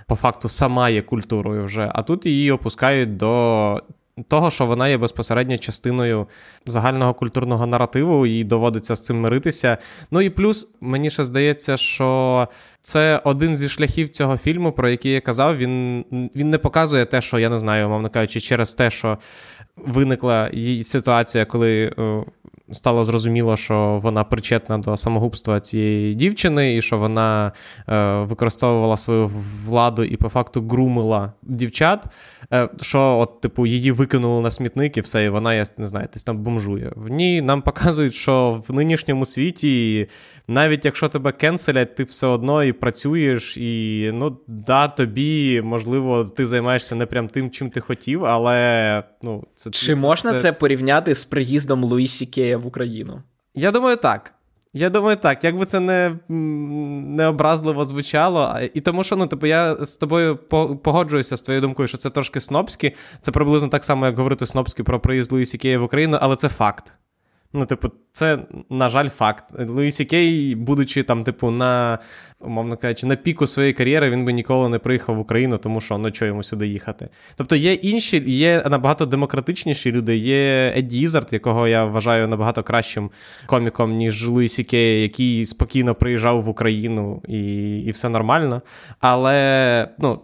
по 0.06 0.14
факту 0.14 0.48
сама 0.48 0.88
є 0.88 1.02
культурою 1.02 1.64
вже. 1.64 1.90
А 1.94 2.02
тут 2.02 2.26
її 2.26 2.50
опускають 2.50 3.16
до. 3.16 3.82
Того, 4.28 4.50
що 4.50 4.66
вона 4.66 4.88
є 4.88 4.98
безпосередньо 4.98 5.58
частиною 5.58 6.26
загального 6.66 7.14
культурного 7.14 7.66
наративу, 7.66 8.26
і 8.26 8.44
доводиться 8.44 8.96
з 8.96 9.00
цим 9.00 9.20
миритися. 9.20 9.78
Ну 10.10 10.20
і 10.20 10.30
плюс, 10.30 10.68
мені 10.80 11.10
ще 11.10 11.24
здається, 11.24 11.76
що 11.76 12.48
це 12.80 13.20
один 13.24 13.56
зі 13.56 13.68
шляхів 13.68 14.08
цього 14.08 14.36
фільму, 14.36 14.72
про 14.72 14.88
який 14.88 15.12
я 15.12 15.20
казав. 15.20 15.56
Він 15.56 16.04
він 16.12 16.50
не 16.50 16.58
показує 16.58 17.04
те, 17.04 17.20
що 17.20 17.38
я 17.38 17.48
не 17.48 17.58
знаю, 17.58 17.88
мовно 17.88 18.10
кажучи, 18.10 18.40
через 18.40 18.74
те, 18.74 18.90
що 18.90 19.18
виникла 19.76 20.50
її 20.52 20.84
ситуація, 20.84 21.44
коли 21.44 21.92
е, 21.98 22.24
стало 22.72 23.04
зрозуміло, 23.04 23.56
що 23.56 23.98
вона 24.02 24.24
причетна 24.24 24.78
до 24.78 24.96
самогубства 24.96 25.60
цієї 25.60 26.14
дівчини, 26.14 26.76
і 26.76 26.82
що 26.82 26.98
вона 26.98 27.52
е, 27.88 28.18
використовувала 28.20 28.96
свою 28.96 29.30
владу 29.66 30.04
і 30.04 30.16
по 30.16 30.28
факту 30.28 30.66
грумила 30.68 31.32
дівчат. 31.42 32.04
Е, 32.52 32.68
що, 32.80 33.18
от, 33.18 33.40
типу, 33.40 33.66
її 33.66 33.92
викинули 33.92 34.42
на 34.42 34.50
смітник 34.50 34.96
і 34.96 35.00
все, 35.00 35.24
і 35.24 35.28
вона, 35.28 35.54
я 35.54 35.64
не 35.78 35.86
знаю, 35.86 36.08
десь 36.12 36.24
там 36.24 36.38
бомжує. 36.38 36.92
В 36.96 37.08
ній 37.08 37.42
нам 37.42 37.62
показують, 37.66 38.14
що 38.14 38.62
в 38.68 38.72
нинішньому 38.72 39.26
світі, 39.26 40.08
навіть 40.48 40.84
якщо 40.84 41.08
тебе 41.08 41.32
кенселять, 41.32 41.94
ти 41.94 42.04
все 42.04 42.26
одно 42.26 42.64
і 42.64 42.72
працюєш, 42.72 43.56
і 43.56 44.10
ну, 44.14 44.38
да, 44.46 44.88
тобі, 44.88 45.62
можливо, 45.64 46.24
ти 46.24 46.46
займаєшся 46.46 46.94
не 46.94 47.06
прям 47.06 47.28
тим, 47.28 47.50
чим 47.50 47.70
ти 47.70 47.80
хотів, 47.80 48.24
але 48.24 49.02
ну, 49.22 49.44
це. 49.54 49.70
Чи 49.70 49.94
це, 49.94 50.00
можна 50.00 50.32
це... 50.32 50.38
це 50.38 50.52
порівняти 50.52 51.14
з 51.14 51.24
приїздом 51.24 51.84
Луїсі 51.84 52.26
Кея 52.26 52.55
в 52.56 52.66
Україну? 52.66 53.22
Я 53.54 53.70
думаю, 53.70 53.96
так. 53.96 54.32
Я 54.72 54.90
думаю, 54.90 55.16
так, 55.16 55.44
як 55.44 55.68
це 55.68 55.80
не 55.80 56.18
не 56.28 57.26
образливо 57.26 57.84
звучало. 57.84 58.54
І 58.74 58.80
тому, 58.80 59.04
що 59.04 59.16
ну, 59.16 59.26
типу, 59.26 59.46
я 59.46 59.76
з 59.84 59.96
тобою 59.96 60.36
погоджуюся 60.82 61.36
з 61.36 61.42
твоєю 61.42 61.60
думкою, 61.60 61.88
що 61.88 61.98
це 61.98 62.10
трошки 62.10 62.40
снобські. 62.40 62.92
Це 63.22 63.32
приблизно 63.32 63.68
так 63.68 63.84
само, 63.84 64.06
як 64.06 64.16
говорити 64.16 64.46
снобські 64.46 64.82
про 64.82 65.00
приїзд 65.00 65.32
Луїсі 65.32 65.58
Кія 65.58 65.78
в 65.78 65.82
Україну, 65.82 66.18
але 66.20 66.36
це 66.36 66.48
факт. 66.48 66.92
Ну, 67.52 67.66
типу, 67.66 67.88
це, 68.12 68.38
на 68.70 68.88
жаль, 68.88 69.08
факт. 69.08 69.44
Луїсі 69.68 70.04
Кей, 70.04 70.54
будучи 70.54 71.02
там, 71.02 71.24
типу, 71.24 71.50
на, 71.50 71.98
умовно 72.40 72.76
кажучи, 72.76 73.06
на 73.06 73.16
піку 73.16 73.46
своєї 73.46 73.72
кар'єри, 73.72 74.10
він 74.10 74.24
би 74.24 74.32
ніколи 74.32 74.68
не 74.68 74.78
приїхав 74.78 75.16
в 75.16 75.18
Україну, 75.18 75.58
тому 75.58 75.80
що 75.80 75.98
ну 75.98 76.10
чого 76.10 76.26
йому 76.26 76.42
сюди 76.42 76.66
їхати. 76.66 77.08
Тобто 77.36 77.56
є 77.56 77.72
інші, 77.72 78.24
є 78.26 78.64
набагато 78.70 79.06
демократичніші 79.06 79.92
люди. 79.92 80.16
Є 80.16 80.72
Едді 80.76 81.00
Ізард, 81.00 81.32
якого 81.32 81.68
я 81.68 81.84
вважаю 81.84 82.28
набагато 82.28 82.62
кращим 82.62 83.10
коміком, 83.46 83.96
ніж 83.96 84.28
Луїсі 84.28 84.64
Кей, 84.64 85.02
який 85.02 85.46
спокійно 85.46 85.94
приїжджав 85.94 86.42
в 86.42 86.48
Україну 86.48 87.22
і 87.28 87.78
і 87.78 87.90
все 87.90 88.08
нормально. 88.08 88.62
Але, 89.00 89.88
ну. 89.98 90.20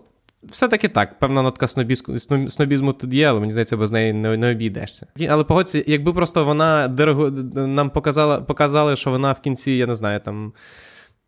Все-таки 0.49 0.89
так, 0.89 1.19
певна 1.19 1.43
нотка 1.43 1.69
снобізму, 1.69 2.19
снобізму 2.49 2.93
тут 2.93 3.13
є, 3.13 3.27
але 3.29 3.41
мені 3.41 3.53
здається, 3.53 3.77
без 3.77 3.93
неї 3.93 4.13
не, 4.13 4.37
не 4.37 4.51
обійдешся. 4.51 5.07
Але 5.29 5.45
погодься, 5.45 5.85
якби 5.87 6.13
просто 6.13 6.45
вона 6.45 6.89
дорого 6.89 7.31
нам 7.55 7.91
показала, 7.91 8.41
показали, 8.41 8.97
що 8.97 9.11
вона 9.11 9.33
в 9.33 9.41
кінці, 9.41 9.73
я 9.73 9.87
не 9.87 9.95
знаю, 9.95 10.21
там 10.21 10.53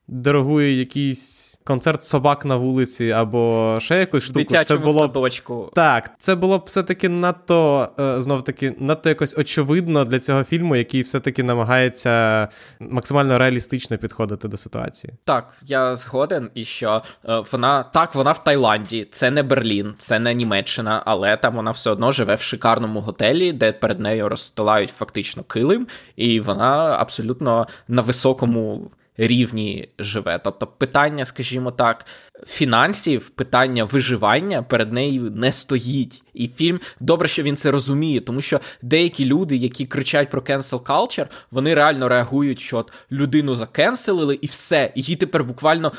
дорогує 0.09 0.79
якийсь 0.79 1.59
концерт 1.65 2.05
собак 2.05 2.45
на 2.45 2.57
вулиці 2.57 3.11
або 3.11 3.77
ще 3.81 3.99
якусь 3.99 4.25
штуку. 4.25 4.55
це 4.65 4.77
було 4.77 5.01
садочку. 5.01 5.71
Так, 5.75 6.11
це 6.19 6.35
було 6.35 6.59
б 6.59 6.63
все-таки 6.67 7.09
надто 7.09 7.89
е, 7.99 8.21
знов 8.21 8.45
таки 8.45 8.75
надто 8.79 9.09
якось 9.09 9.39
очевидно 9.39 10.05
для 10.05 10.19
цього 10.19 10.45
фільму, 10.45 10.77
який 10.77 11.03
все-таки 11.03 11.43
намагається 11.43 12.49
максимально 12.81 13.39
реалістично 13.39 13.99
підходити 13.99 14.49
до 14.49 14.57
ситуації. 14.57 15.13
Так, 15.25 15.55
я 15.63 15.97
згоден, 15.97 16.51
і 16.55 16.65
що 16.65 17.03
е, 17.29 17.43
вона 17.53 17.83
так, 17.83 18.15
вона 18.15 18.33
в 18.33 18.45
Таїланді, 18.45 19.09
це 19.11 19.31
не 19.31 19.43
Берлін, 19.43 19.95
це 19.99 20.19
не 20.19 20.35
Німеччина, 20.35 21.03
але 21.07 21.37
там 21.37 21.57
вона 21.57 21.71
все 21.71 21.91
одно 21.91 22.13
живе 22.13 22.35
в 22.35 22.41
шикарному 22.41 23.01
готелі, 23.01 23.53
де 23.53 23.73
перед 23.73 24.01
нею 24.01 24.29
розстилають 24.29 24.91
фактично 24.91 25.43
килим, 25.43 25.87
і 26.17 26.41
вона 26.41 26.97
абсолютно 26.99 27.67
на 27.89 28.03
високому 28.03 28.91
рівні 29.17 29.89
живе. 29.99 30.41
Тобто, 30.45 30.67
питання, 30.67 31.25
скажімо 31.25 31.71
так, 31.71 32.07
фінансів, 32.47 33.29
питання 33.29 33.85
виживання 33.85 34.63
перед 34.63 34.93
нею 34.93 35.31
не 35.31 35.53
стоїть. 35.53 36.23
І 36.35 36.49
фільм 36.49 36.81
добре, 37.01 37.29
що 37.29 37.43
він 37.43 37.57
це 37.57 37.71
розуміє, 37.71 38.21
тому 38.21 38.41
що 38.41 38.61
деякі 38.83 39.25
люди, 39.25 39.57
які 39.57 39.87
кричать 39.87 40.31
про 40.31 40.41
cancel 40.41 40.81
culture, 40.81 41.27
вони 41.51 41.75
реально 41.75 42.09
реагують, 42.09 42.61
що 42.61 42.77
от 42.77 42.93
людину 43.13 43.55
закенселили, 43.55 44.39
і 44.43 44.47
все, 44.47 44.93
їй 44.95 45.17
тепер 45.17 45.45
буквально. 45.45 45.93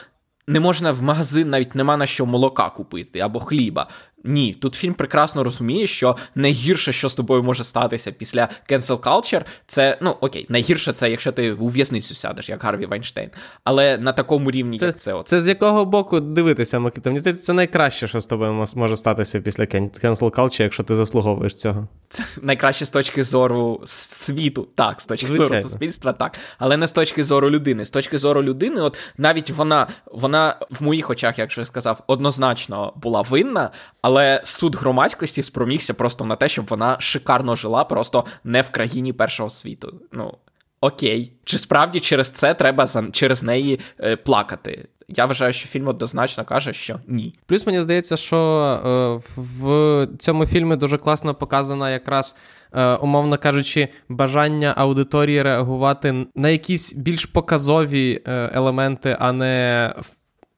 Не 0.47 0.59
можна 0.59 0.91
в 0.91 1.01
магазин, 1.01 1.49
навіть 1.49 1.75
нема 1.75 1.97
на 1.97 2.05
що 2.05 2.25
молока 2.25 2.69
купити 2.69 3.19
або 3.19 3.39
хліба. 3.39 3.87
Ні, 4.25 4.53
тут 4.53 4.75
фільм 4.75 4.93
прекрасно 4.93 5.43
розуміє, 5.43 5.87
що 5.87 6.17
найгірше, 6.35 6.91
що 6.91 7.09
з 7.09 7.15
тобою 7.15 7.43
може 7.43 7.63
статися 7.63 8.11
після 8.11 8.49
cancel 8.69 8.99
culture, 8.99 9.41
це 9.67 9.97
ну 10.01 10.17
окей, 10.21 10.45
найгірше 10.49 10.93
це, 10.93 11.11
якщо 11.11 11.31
ти 11.31 11.51
у 11.51 11.67
в'язницю 11.67 12.15
сядеш, 12.15 12.49
як 12.49 12.63
Гарві 12.63 12.85
Вайнштейн. 12.85 13.29
Але 13.63 13.97
на 13.97 14.13
такому 14.13 14.51
рівні, 14.51 14.77
це, 14.77 14.85
як 14.85 14.97
це 14.97 15.13
от. 15.13 15.27
Це 15.27 15.41
з 15.41 15.47
якого 15.47 15.85
боку 15.85 16.19
дивитися, 16.19 16.79
Микита? 16.79 17.09
Мені 17.09 17.19
здається, 17.19 17.43
це 17.43 17.53
найкраще, 17.53 18.07
що 18.07 18.21
з 18.21 18.25
тобою 18.25 18.67
може 18.75 18.97
статися 18.97 19.41
після 19.41 19.63
cancel 19.63 20.29
culture, 20.29 20.61
якщо 20.61 20.83
ти 20.83 20.95
заслуговуєш 20.95 21.55
цього. 21.55 21.87
Це 22.09 22.23
найкраще 22.41 22.85
з 22.85 22.89
точки 22.89 23.23
зору 23.23 23.81
світу, 23.85 24.67
так, 24.75 25.01
з 25.01 25.05
точки 25.05 25.27
Звичайно. 25.27 25.49
зору 25.49 25.69
суспільства, 25.69 26.13
так. 26.13 26.37
Але 26.57 26.77
не 26.77 26.87
з 26.87 26.91
точки 26.91 27.23
зору 27.23 27.49
людини. 27.49 27.85
З 27.85 27.89
точки 27.89 28.17
зору 28.17 28.43
людини, 28.43 28.81
от 28.81 28.97
навіть 29.17 29.49
вона, 29.49 29.87
вона 30.05 30.55
в 30.69 30.83
моїх 30.83 31.09
очах, 31.09 31.39
якщо 31.39 31.61
я 31.61 31.65
сказав, 31.65 32.03
однозначно 32.07 32.93
була 32.95 33.21
винна. 33.21 33.71
але 34.01 34.14
але 34.15 34.41
суд 34.43 34.75
громадськості 34.75 35.43
спромігся 35.43 35.93
просто 35.93 36.25
на 36.25 36.35
те, 36.35 36.47
щоб 36.47 36.65
вона 36.65 36.97
шикарно 36.99 37.55
жила, 37.55 37.83
просто 37.83 38.25
не 38.43 38.61
в 38.61 38.69
країні 38.69 39.13
першого 39.13 39.49
світу. 39.49 40.01
Ну 40.11 40.33
окей, 40.81 41.33
чи 41.43 41.57
справді 41.57 41.99
через 41.99 42.29
це 42.29 42.53
треба 42.53 42.85
за 42.85 43.11
через 43.11 43.43
неї 43.43 43.79
е, 43.99 44.15
плакати? 44.15 44.87
Я 45.07 45.25
вважаю, 45.25 45.53
що 45.53 45.67
фільм 45.67 45.87
однозначно 45.87 46.45
каже, 46.45 46.73
що 46.73 46.99
ні. 47.07 47.33
Плюс 47.45 47.65
мені 47.65 47.81
здається, 47.81 48.17
що 48.17 48.37
е, 48.37 49.21
в 49.37 50.07
цьому 50.19 50.45
фільмі 50.45 50.75
дуже 50.75 50.97
класно 50.97 51.35
показана 51.35 51.91
якраз. 51.91 52.35
Е, 52.73 52.95
умовно 52.95 53.37
кажучи, 53.37 53.87
бажання 54.09 54.73
аудиторії 54.77 55.41
реагувати 55.41 56.25
на 56.35 56.49
якісь 56.49 56.93
більш 56.93 57.25
показові 57.25 58.21
е, 58.27 58.49
елементи, 58.53 59.17
а 59.19 59.31
не 59.31 59.93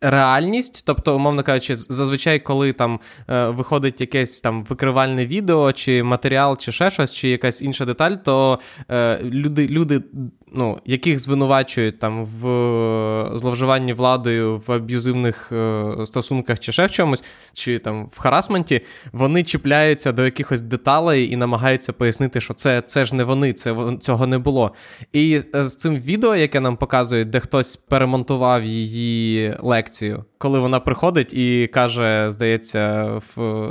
реальність, 0.01 0.83
тобто, 0.85 1.15
умовно 1.15 1.43
кажучи, 1.43 1.75
зазвичай, 1.75 2.39
коли 2.39 2.73
там 2.73 2.99
е, 3.29 3.49
виходить 3.49 4.01
якесь 4.01 4.41
там 4.41 4.63
викривальне 4.63 5.25
відео, 5.25 5.73
чи 5.73 6.03
матеріал, 6.03 6.57
чи 6.57 6.71
ще 6.71 6.91
щось, 6.91 7.13
чи 7.13 7.29
якась 7.29 7.61
інша 7.61 7.85
деталь, 7.85 8.11
то 8.11 8.59
е, 8.91 9.19
люди, 9.23 9.67
люди 9.67 10.01
ну, 10.51 10.77
яких 10.85 11.19
звинувачують 11.19 11.99
там 11.99 12.25
в 12.25 12.41
зловживанні 13.37 13.93
владою, 13.93 14.61
в 14.67 14.71
аб'юзивних 14.71 15.51
е, 15.51 15.93
стосунках 16.05 16.59
чи 16.59 16.71
ще 16.71 16.85
в 16.85 16.91
чомусь, 16.91 17.23
чи 17.53 17.79
там 17.79 18.09
в 18.13 18.19
харасменті, 18.19 18.81
вони 19.11 19.43
чіпляються 19.43 20.11
до 20.11 20.25
якихось 20.25 20.61
деталей 20.61 21.31
і 21.31 21.35
намагаються 21.35 21.93
пояснити, 21.93 22.41
що 22.41 22.53
це 22.53 22.81
це 22.81 23.05
ж 23.05 23.15
не 23.15 23.23
вони, 23.23 23.53
це 23.53 23.75
цього 23.99 24.27
не 24.27 24.37
було. 24.37 24.73
І 25.13 25.41
е, 25.55 25.63
з 25.63 25.75
цим 25.75 25.95
відео, 25.95 26.35
яке 26.35 26.59
нам 26.59 26.77
показують, 26.77 27.29
де 27.29 27.39
хтось 27.39 27.75
перемонтував 27.75 28.63
її 28.63 29.53
лекцію, 29.59 30.25
коли 30.37 30.59
вона 30.59 30.79
приходить 30.79 31.33
і 31.33 31.69
каже, 31.73 32.27
здається, 32.31 33.11
в 33.35 33.63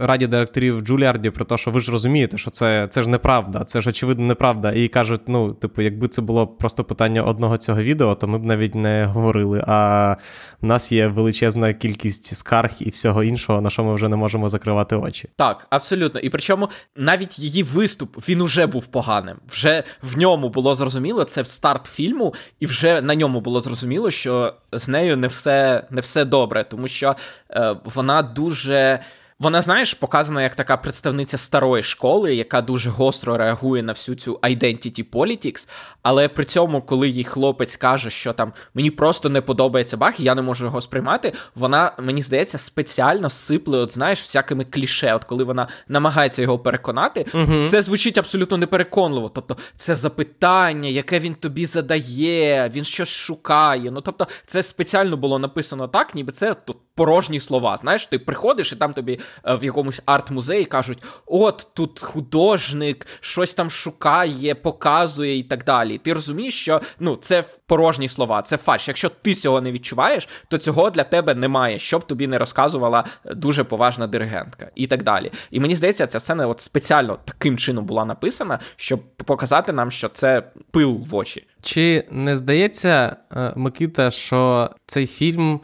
раді 0.00 0.26
директорів 0.26 0.80
Джуліарді 0.80 1.30
про 1.30 1.44
те, 1.44 1.58
що 1.58 1.70
ви 1.70 1.80
ж 1.80 1.92
розумієте, 1.92 2.38
що 2.38 2.50
це 2.50 2.86
це 2.90 3.02
ж 3.02 3.10
неправда, 3.10 3.64
це 3.64 3.80
ж 3.80 3.90
очевидно 3.90 4.26
неправда. 4.26 4.72
І 4.72 4.88
кажуть, 4.88 5.20
ну, 5.26 5.52
типу, 5.52 5.82
якби 5.82 6.08
це 6.10 6.22
було 6.22 6.46
просто 6.46 6.84
питання 6.84 7.22
одного 7.22 7.58
цього 7.58 7.82
відео, 7.82 8.14
то 8.14 8.28
ми 8.28 8.38
б 8.38 8.44
навіть 8.44 8.74
не 8.74 9.04
говорили. 9.04 9.64
А 9.66 10.16
в 10.62 10.66
нас 10.66 10.92
є 10.92 11.06
величезна 11.06 11.74
кількість 11.74 12.36
скарг 12.36 12.70
і 12.78 12.90
всього 12.90 13.24
іншого, 13.24 13.60
на 13.60 13.70
що 13.70 13.84
ми 13.84 13.94
вже 13.94 14.08
не 14.08 14.16
можемо 14.16 14.48
закривати 14.48 14.96
очі. 14.96 15.28
Так, 15.36 15.66
абсолютно. 15.70 16.20
І 16.20 16.30
причому 16.30 16.68
навіть 16.96 17.38
її 17.38 17.62
виступ 17.62 18.28
він 18.28 18.40
уже 18.40 18.66
був 18.66 18.86
поганим. 18.86 19.36
Вже 19.48 19.84
в 20.02 20.18
ньому 20.18 20.48
було 20.48 20.74
зрозуміло, 20.74 21.24
це 21.24 21.44
старт 21.44 21.86
фільму, 21.86 22.34
і 22.60 22.66
вже 22.66 23.00
на 23.00 23.14
ньому 23.14 23.40
було 23.40 23.60
зрозуміло, 23.60 24.10
що 24.10 24.54
з 24.72 24.88
нею 24.88 25.16
не 25.16 25.26
все 25.26 25.86
не 25.90 26.00
все 26.00 26.24
добре, 26.24 26.64
тому 26.64 26.88
що 26.88 27.16
е, 27.50 27.76
вона 27.84 28.22
дуже. 28.22 29.00
Вона, 29.40 29.62
знаєш, 29.62 29.94
показана 29.94 30.42
як 30.42 30.54
така 30.54 30.76
представниця 30.76 31.38
старої 31.38 31.82
школи, 31.82 32.34
яка 32.34 32.60
дуже 32.62 32.90
гостро 32.90 33.36
реагує 33.36 33.82
на 33.82 33.92
всю 33.92 34.14
цю 34.14 34.34
identity 34.34 35.04
politics, 35.10 35.68
але 36.02 36.28
при 36.28 36.44
цьому, 36.44 36.82
коли 36.82 37.08
їй 37.08 37.24
хлопець 37.24 37.76
каже, 37.76 38.10
що 38.10 38.32
там 38.32 38.52
мені 38.74 38.90
просто 38.90 39.28
не 39.28 39.40
подобається 39.40 39.96
баг, 39.96 40.14
і 40.18 40.22
я 40.22 40.34
не 40.34 40.42
можу 40.42 40.64
його 40.64 40.80
сприймати, 40.80 41.32
вона, 41.54 41.92
мені 41.98 42.22
здається, 42.22 42.58
спеціально 42.58 43.30
сипле, 43.30 43.78
от 43.78 43.92
знаєш, 43.92 44.20
всякими 44.20 44.64
кліше. 44.64 45.14
От 45.14 45.24
коли 45.24 45.44
вона 45.44 45.68
намагається 45.88 46.42
його 46.42 46.58
переконати, 46.58 47.20
uh 47.20 47.66
це 47.66 47.82
звучить 47.82 48.18
абсолютно 48.18 48.56
непереконливо. 48.56 49.28
Тобто, 49.28 49.56
це 49.76 49.94
запитання, 49.94 50.88
яке 50.88 51.18
він 51.18 51.34
тобі 51.34 51.66
задає, 51.66 52.70
він 52.74 52.84
щось 52.84 53.08
шукає. 53.08 53.90
Ну 53.90 54.00
тобто, 54.00 54.26
це 54.46 54.62
спеціально 54.62 55.16
було 55.16 55.38
написано 55.38 55.88
так, 55.88 56.14
ніби 56.14 56.32
це 56.32 56.54
тут 56.54 56.76
порожні 56.94 57.40
слова. 57.40 57.76
Знаєш, 57.76 58.06
ти 58.06 58.18
приходиш 58.18 58.72
і 58.72 58.76
там 58.76 58.92
тобі 58.92 59.18
в 59.44 59.64
якомусь 59.64 60.00
арт-музеї 60.06 60.64
кажуть: 60.64 61.02
от 61.26 61.66
тут 61.74 62.00
художник 62.00 63.06
щось 63.20 63.54
там 63.54 63.70
шукає, 63.70 64.54
показує 64.54 65.38
і 65.38 65.42
так 65.42 65.64
далі. 65.64 65.98
Ти 65.98 66.12
розумієш, 66.12 66.54
що 66.54 66.80
ну 67.00 67.16
це 67.16 67.44
порожні 67.66 68.08
слова, 68.08 68.42
це 68.42 68.56
фальш. 68.56 68.88
Якщо 68.88 69.08
ти 69.08 69.34
цього 69.34 69.60
не 69.60 69.72
відчуваєш, 69.72 70.28
то 70.48 70.58
цього 70.58 70.90
для 70.90 71.04
тебе 71.04 71.34
немає, 71.34 71.78
щоб 71.78 72.06
тобі 72.06 72.26
не 72.26 72.38
розказувала 72.38 73.04
дуже 73.24 73.64
поважна 73.64 74.06
диригентка 74.06 74.70
і 74.74 74.86
так 74.86 75.02
далі. 75.02 75.32
І 75.50 75.60
мені 75.60 75.74
здається, 75.74 76.06
ця 76.06 76.18
сцена 76.18 76.46
от 76.46 76.60
спеціально 76.60 77.18
таким 77.24 77.58
чином 77.58 77.84
була 77.84 78.04
написана, 78.04 78.58
щоб 78.76 79.00
показати 79.16 79.72
нам, 79.72 79.90
що 79.90 80.08
це 80.08 80.42
пил 80.70 81.06
в 81.08 81.14
очі. 81.14 81.46
Чи 81.62 82.04
не 82.10 82.36
здається, 82.36 83.16
е, 83.32 83.52
Микита, 83.56 84.10
що 84.10 84.70
цей 84.86 85.06
фільм 85.06 85.60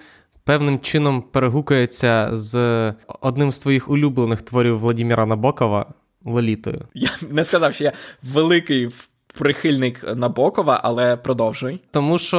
певним 0.46 0.80
чином 0.80 1.22
перегукується 1.22 2.30
з 2.32 2.54
одним 3.20 3.52
з 3.52 3.60
твоїх 3.60 3.90
улюблених 3.90 4.42
творів 4.42 4.78
Владіміра 4.78 5.26
Набокова 5.26 5.86
Лолітою. 6.24 6.82
Я 6.94 7.10
не 7.30 7.44
сказав, 7.44 7.74
що 7.74 7.84
я 7.84 7.92
великий 8.22 8.90
прихильник 9.38 10.16
Набокова, 10.16 10.80
але 10.84 11.16
продовжуй. 11.16 11.80
Тому 11.90 12.18
що, 12.18 12.38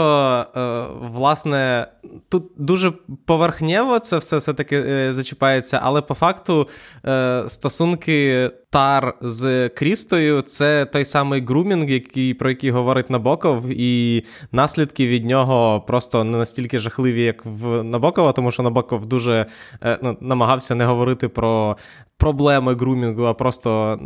е, 0.56 0.86
власне, 1.14 1.88
тут 2.30 2.44
дуже 2.58 2.94
поверхнево 3.26 4.00
це 4.00 4.18
все 4.18 4.38
все-таки 4.38 4.78
е, 4.78 5.14
зачіпається, 5.14 5.80
але 5.84 6.02
по 6.02 6.14
факту 6.14 6.68
е, 7.06 7.44
стосунки 7.48 8.50
Тар 8.70 9.14
з 9.22 9.70
Крістою 9.70 10.42
це 10.42 10.86
той 10.86 11.06
самий 11.06 11.46
грумінг, 11.46 11.90
який, 11.90 12.34
про 12.34 12.50
який 12.50 12.72
говорить 12.72 13.10
Набоков, 13.10 13.64
і 13.68 14.24
наслідки 14.52 15.08
від 15.08 15.26
нього 15.26 15.82
просто 15.88 16.24
не 16.24 16.38
настільки 16.38 16.80
жахливі, 16.80 17.24
як 17.24 17.46
в 17.46 17.84
Набокова, 17.84 18.32
тому 18.32 18.52
що 18.52 18.64
Набоков 18.64 19.06
дуже 19.06 19.46
ну, 20.02 20.18
намагався 20.22 20.76
не 20.76 20.86
говорити 20.86 21.28
про 21.28 21.78
проблеми 22.18 22.76
грумінгу, 22.76 23.24
а 23.24 23.34
просто 23.34 24.00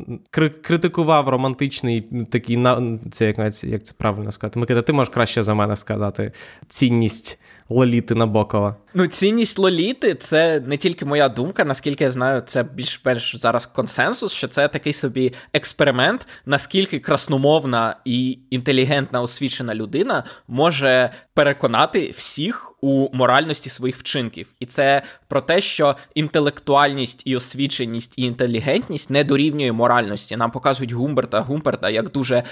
критикував 0.62 1.30
романтичний 1.30 2.01
такий 2.32 2.65
це 3.12 3.26
як 3.26 3.63
як 3.63 3.84
це 3.84 3.93
правильно 3.97 4.32
сказати. 4.32 4.60
Микита, 4.60 4.82
ти 4.82 4.93
можеш 4.93 5.13
краще 5.13 5.43
за 5.43 5.54
мене 5.54 5.76
сказати 5.76 6.32
цінність 6.67 7.39
Лоліти 7.71 8.15
Набокова. 8.15 8.75
Ну, 8.93 9.07
цінність 9.07 9.60
Лоліти 9.60 10.15
це 10.15 10.60
не 10.60 10.77
тільки 10.77 11.05
моя 11.05 11.29
думка, 11.29 11.65
наскільки 11.65 12.03
я 12.03 12.10
знаю, 12.10 12.41
це 12.41 12.63
більш-менш 12.63 13.36
зараз 13.36 13.65
консенсус, 13.65 14.34
що 14.34 14.47
це 14.47 14.67
такий 14.67 14.93
собі 14.93 15.34
експеримент, 15.53 16.27
наскільки 16.45 16.99
красномовна 16.99 17.95
і 18.05 18.39
інтелігентна 18.49 19.21
освічена 19.21 19.75
людина 19.75 20.23
може 20.47 21.12
переконати 21.34 22.13
всіх 22.17 22.73
у 22.81 23.10
моральності 23.13 23.69
своїх 23.69 23.97
вчинків. 23.97 24.47
І 24.60 24.65
це 24.65 25.01
про 25.27 25.41
те, 25.41 25.62
що 25.62 25.95
інтелектуальність 26.15 27.21
і 27.25 27.36
освіченість 27.36 28.13
і 28.17 28.23
інтелігентність 28.23 29.10
не 29.10 29.23
дорівнює 29.23 29.71
моральності. 29.71 30.38
Нам 30.38 30.51
показують 30.51 30.91
Гумберта 30.91 31.41
Гумберта 31.41 31.89
як 31.89 32.12
дуже. 32.12 32.43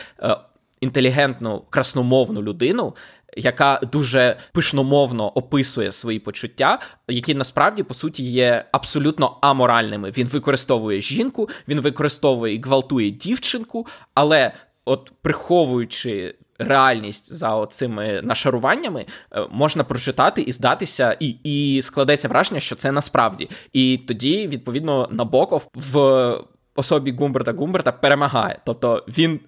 Інтелігентну, 0.81 1.63
красномовну 1.69 2.41
людину, 2.41 2.95
яка 3.37 3.81
дуже 3.91 4.37
пишномовно 4.53 5.27
описує 5.29 5.91
свої 5.91 6.19
почуття, 6.19 6.79
які 7.07 7.35
насправді 7.35 7.83
по 7.83 7.93
суті 7.93 8.23
є 8.23 8.65
абсолютно 8.71 9.37
аморальними. 9.41 10.11
Він 10.11 10.27
використовує 10.27 11.01
жінку, 11.01 11.49
він 11.67 11.79
використовує 11.79 12.55
і 12.55 12.61
гвалтує 12.61 13.11
дівчинку, 13.11 13.87
але 14.13 14.51
от 14.85 15.11
приховуючи. 15.21 16.35
Реальність 16.61 17.33
за 17.33 17.65
цими 17.65 18.21
нашаруваннями 18.23 19.05
е, 19.31 19.47
можна 19.51 19.83
прочитати 19.83 20.41
і 20.41 20.51
здатися, 20.51 21.17
і 21.19 21.35
і 21.43 21.81
складеться 21.81 22.27
враження, 22.27 22.59
що 22.59 22.75
це 22.75 22.91
насправді. 22.91 23.49
І 23.73 23.97
тоді, 24.07 24.47
відповідно, 24.47 25.07
Набоков 25.11 25.67
в 25.75 26.33
особі 26.75 27.11
Гумберта 27.11 27.51
Гумберта 27.51 27.91
перемагає. 27.91 28.59
Тобто 28.65 29.05
він 29.07 29.39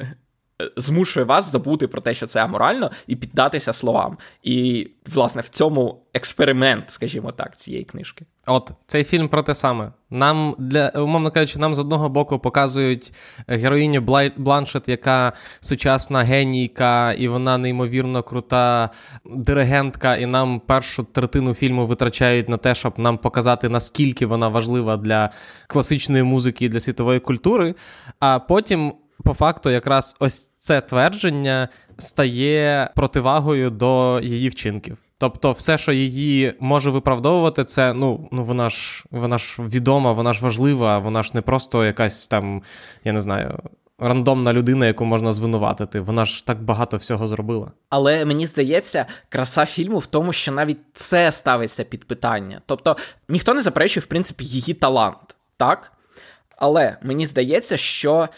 змушує 0.78 1.26
вас 1.26 1.52
забути 1.52 1.88
про 1.88 2.02
те, 2.02 2.13
що 2.13 2.28
це 2.28 2.43
аморально, 2.43 2.91
і 3.08 3.15
піддатися 3.15 3.74
словам. 3.74 4.17
І, 4.43 4.88
власне, 5.13 5.41
в 5.41 5.50
цьому 5.50 6.02
експеримент, 6.13 6.89
скажімо 6.89 7.32
так, 7.32 7.58
цієї 7.58 7.84
книжки. 7.84 8.26
От 8.45 8.71
цей 8.88 9.04
фільм 9.04 9.28
про 9.28 9.43
те 9.43 9.56
саме. 9.56 9.91
Нам 10.10 10.56
для 10.60 10.89
умовно 10.89 11.32
кажучи, 11.32 11.60
нам 11.60 11.76
з 11.76 11.80
одного 11.80 12.10
боку 12.10 12.39
показують 12.39 13.13
героїню 13.47 14.02
Бланшет, 14.38 14.89
яка 14.89 15.34
сучасна 15.60 16.24
генійка, 16.24 17.13
і 17.13 17.28
вона 17.28 17.58
неймовірно 17.58 18.24
крута 18.24 18.89
диригентка. 19.26 20.15
І 20.15 20.26
нам 20.26 20.60
першу 20.60 21.04
третину 21.04 21.54
фільму 21.54 21.88
витрачають 21.88 22.50
на 22.50 22.58
те, 22.58 22.76
щоб 22.76 23.00
нам 23.00 23.17
показати, 23.17 23.69
наскільки 23.69 24.26
вона 24.26 24.47
важлива 24.47 24.97
для 24.97 25.30
класичної 25.67 26.24
музики 26.24 26.65
і 26.65 26.69
для 26.69 26.80
світової 26.80 27.19
культури. 27.19 27.76
А 28.19 28.39
потім 28.39 28.93
по 29.21 29.34
факту, 29.34 29.69
якраз 29.69 30.15
ось 30.19 30.49
це 30.60 30.81
твердження 30.81 31.67
стає 31.97 32.89
противагою 32.95 33.69
до 33.69 34.19
її 34.23 34.49
вчинків. 34.49 34.97
Тобто, 35.17 35.51
все, 35.51 35.77
що 35.77 35.91
її 35.91 36.53
може 36.60 36.89
виправдовувати, 36.89 37.63
це 37.63 37.93
ну 37.93 38.29
ну 38.31 38.43
вона 38.43 38.69
ж 38.69 39.03
вона 39.12 39.38
ж 39.38 39.62
відома, 39.62 40.12
вона 40.12 40.34
ж 40.34 40.43
важлива, 40.43 40.99
вона 40.99 41.23
ж 41.23 41.31
не 41.34 41.41
просто 41.41 41.86
якась 41.86 42.27
там, 42.27 42.62
я 43.03 43.13
не 43.13 43.21
знаю. 43.21 43.60
Рандомна 43.99 44.53
людина, 44.53 44.86
яку 44.86 45.05
можна 45.05 45.34
звинуватити, 45.34 45.99
вона 45.99 46.25
ж 46.25 46.45
так 46.45 46.63
багато 46.63 46.97
всього 46.97 47.27
зробила. 47.27 47.71
Але 47.89 48.25
мені 48.25 48.47
здається, 48.47 49.05
краса 49.29 49.65
фільму 49.65 49.97
в 49.97 50.05
тому, 50.05 50.34
що 50.34 50.51
навіть 50.51 50.79
це 50.93 51.31
ставиться 51.31 51.84
під 51.84 52.07
питання. 52.07 52.62
Тобто 52.65 52.97
ніхто 53.29 53.53
не 53.53 53.62
заперечує, 53.62 54.01
в 54.01 54.07
принципі, 54.07 54.43
її 54.43 54.73
талант, 54.73 55.36
так? 55.57 55.91
Але 56.57 56.97
мені 57.03 57.25
здається, 57.25 57.77
що 57.77 58.29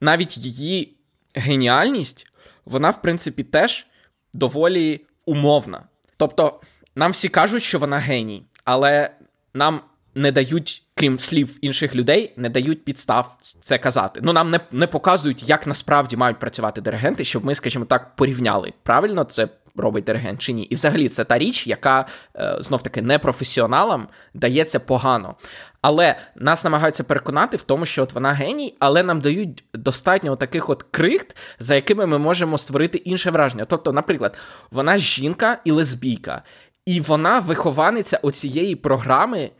навіть 0.00 0.36
її 0.36 0.96
геніальність, 1.34 2.26
вона, 2.64 2.90
в 2.90 3.02
принципі, 3.02 3.42
теж 3.42 3.86
доволі 4.32 5.00
умовна. 5.24 5.84
Тобто, 6.16 6.60
нам 6.96 7.12
всі 7.12 7.28
кажуть, 7.28 7.62
що 7.62 7.78
вона 7.78 7.98
геній, 7.98 8.42
але 8.64 9.10
нам 9.54 9.80
не 10.14 10.32
дають, 10.32 10.82
крім 10.94 11.18
слів 11.18 11.58
інших 11.60 11.94
людей, 11.94 12.32
не 12.36 12.48
дають 12.48 12.84
підстав 12.84 13.38
це 13.60 13.78
казати. 13.78 14.20
Ну, 14.22 14.32
нам 14.32 14.50
не 14.50 14.60
не 14.72 14.86
показують, 14.86 15.48
як 15.48 15.66
насправді 15.66 16.16
мають 16.16 16.38
працювати 16.38 16.80
диригенти, 16.80 17.24
щоб 17.24 17.44
ми, 17.44 17.54
скажімо 17.54 17.84
так, 17.84 18.16
порівняли. 18.16 18.72
Правильно 18.82 19.24
це 19.24 19.48
робить 19.80 20.04
диригент 20.04 20.40
чи 20.40 20.52
ні. 20.52 20.62
І 20.62 20.74
взагалі 20.74 21.08
це 21.08 21.24
та 21.24 21.38
річ, 21.38 21.66
яка 21.66 22.06
е, 22.36 22.56
знов 22.60 22.82
таки 22.82 23.02
непрофесіоналам 23.02 24.08
дається 24.34 24.80
погано. 24.80 25.34
Але 25.82 26.16
нас 26.36 26.64
намагаються 26.64 27.04
переконати 27.04 27.56
в 27.56 27.62
тому, 27.62 27.84
що 27.84 28.02
от 28.02 28.12
вона 28.12 28.32
геній, 28.32 28.76
але 28.78 29.02
нам 29.02 29.20
дають 29.20 29.64
достатньо 29.74 30.36
таких 30.36 30.70
от 30.70 30.82
крихт, 30.82 31.36
за 31.58 31.74
якими 31.74 32.06
ми 32.06 32.18
можемо 32.18 32.58
створити 32.58 32.98
інше 32.98 33.30
враження. 33.30 33.64
Тобто, 33.64 33.92
наприклад, 33.92 34.36
вона 34.70 34.98
жінка 34.98 35.58
і 35.64 35.70
лесбійка, 35.70 36.42
і 36.86 37.00
вона 37.00 37.40
вихованиця 37.40 38.18
оцієї 38.22 38.76
програми 38.76 39.50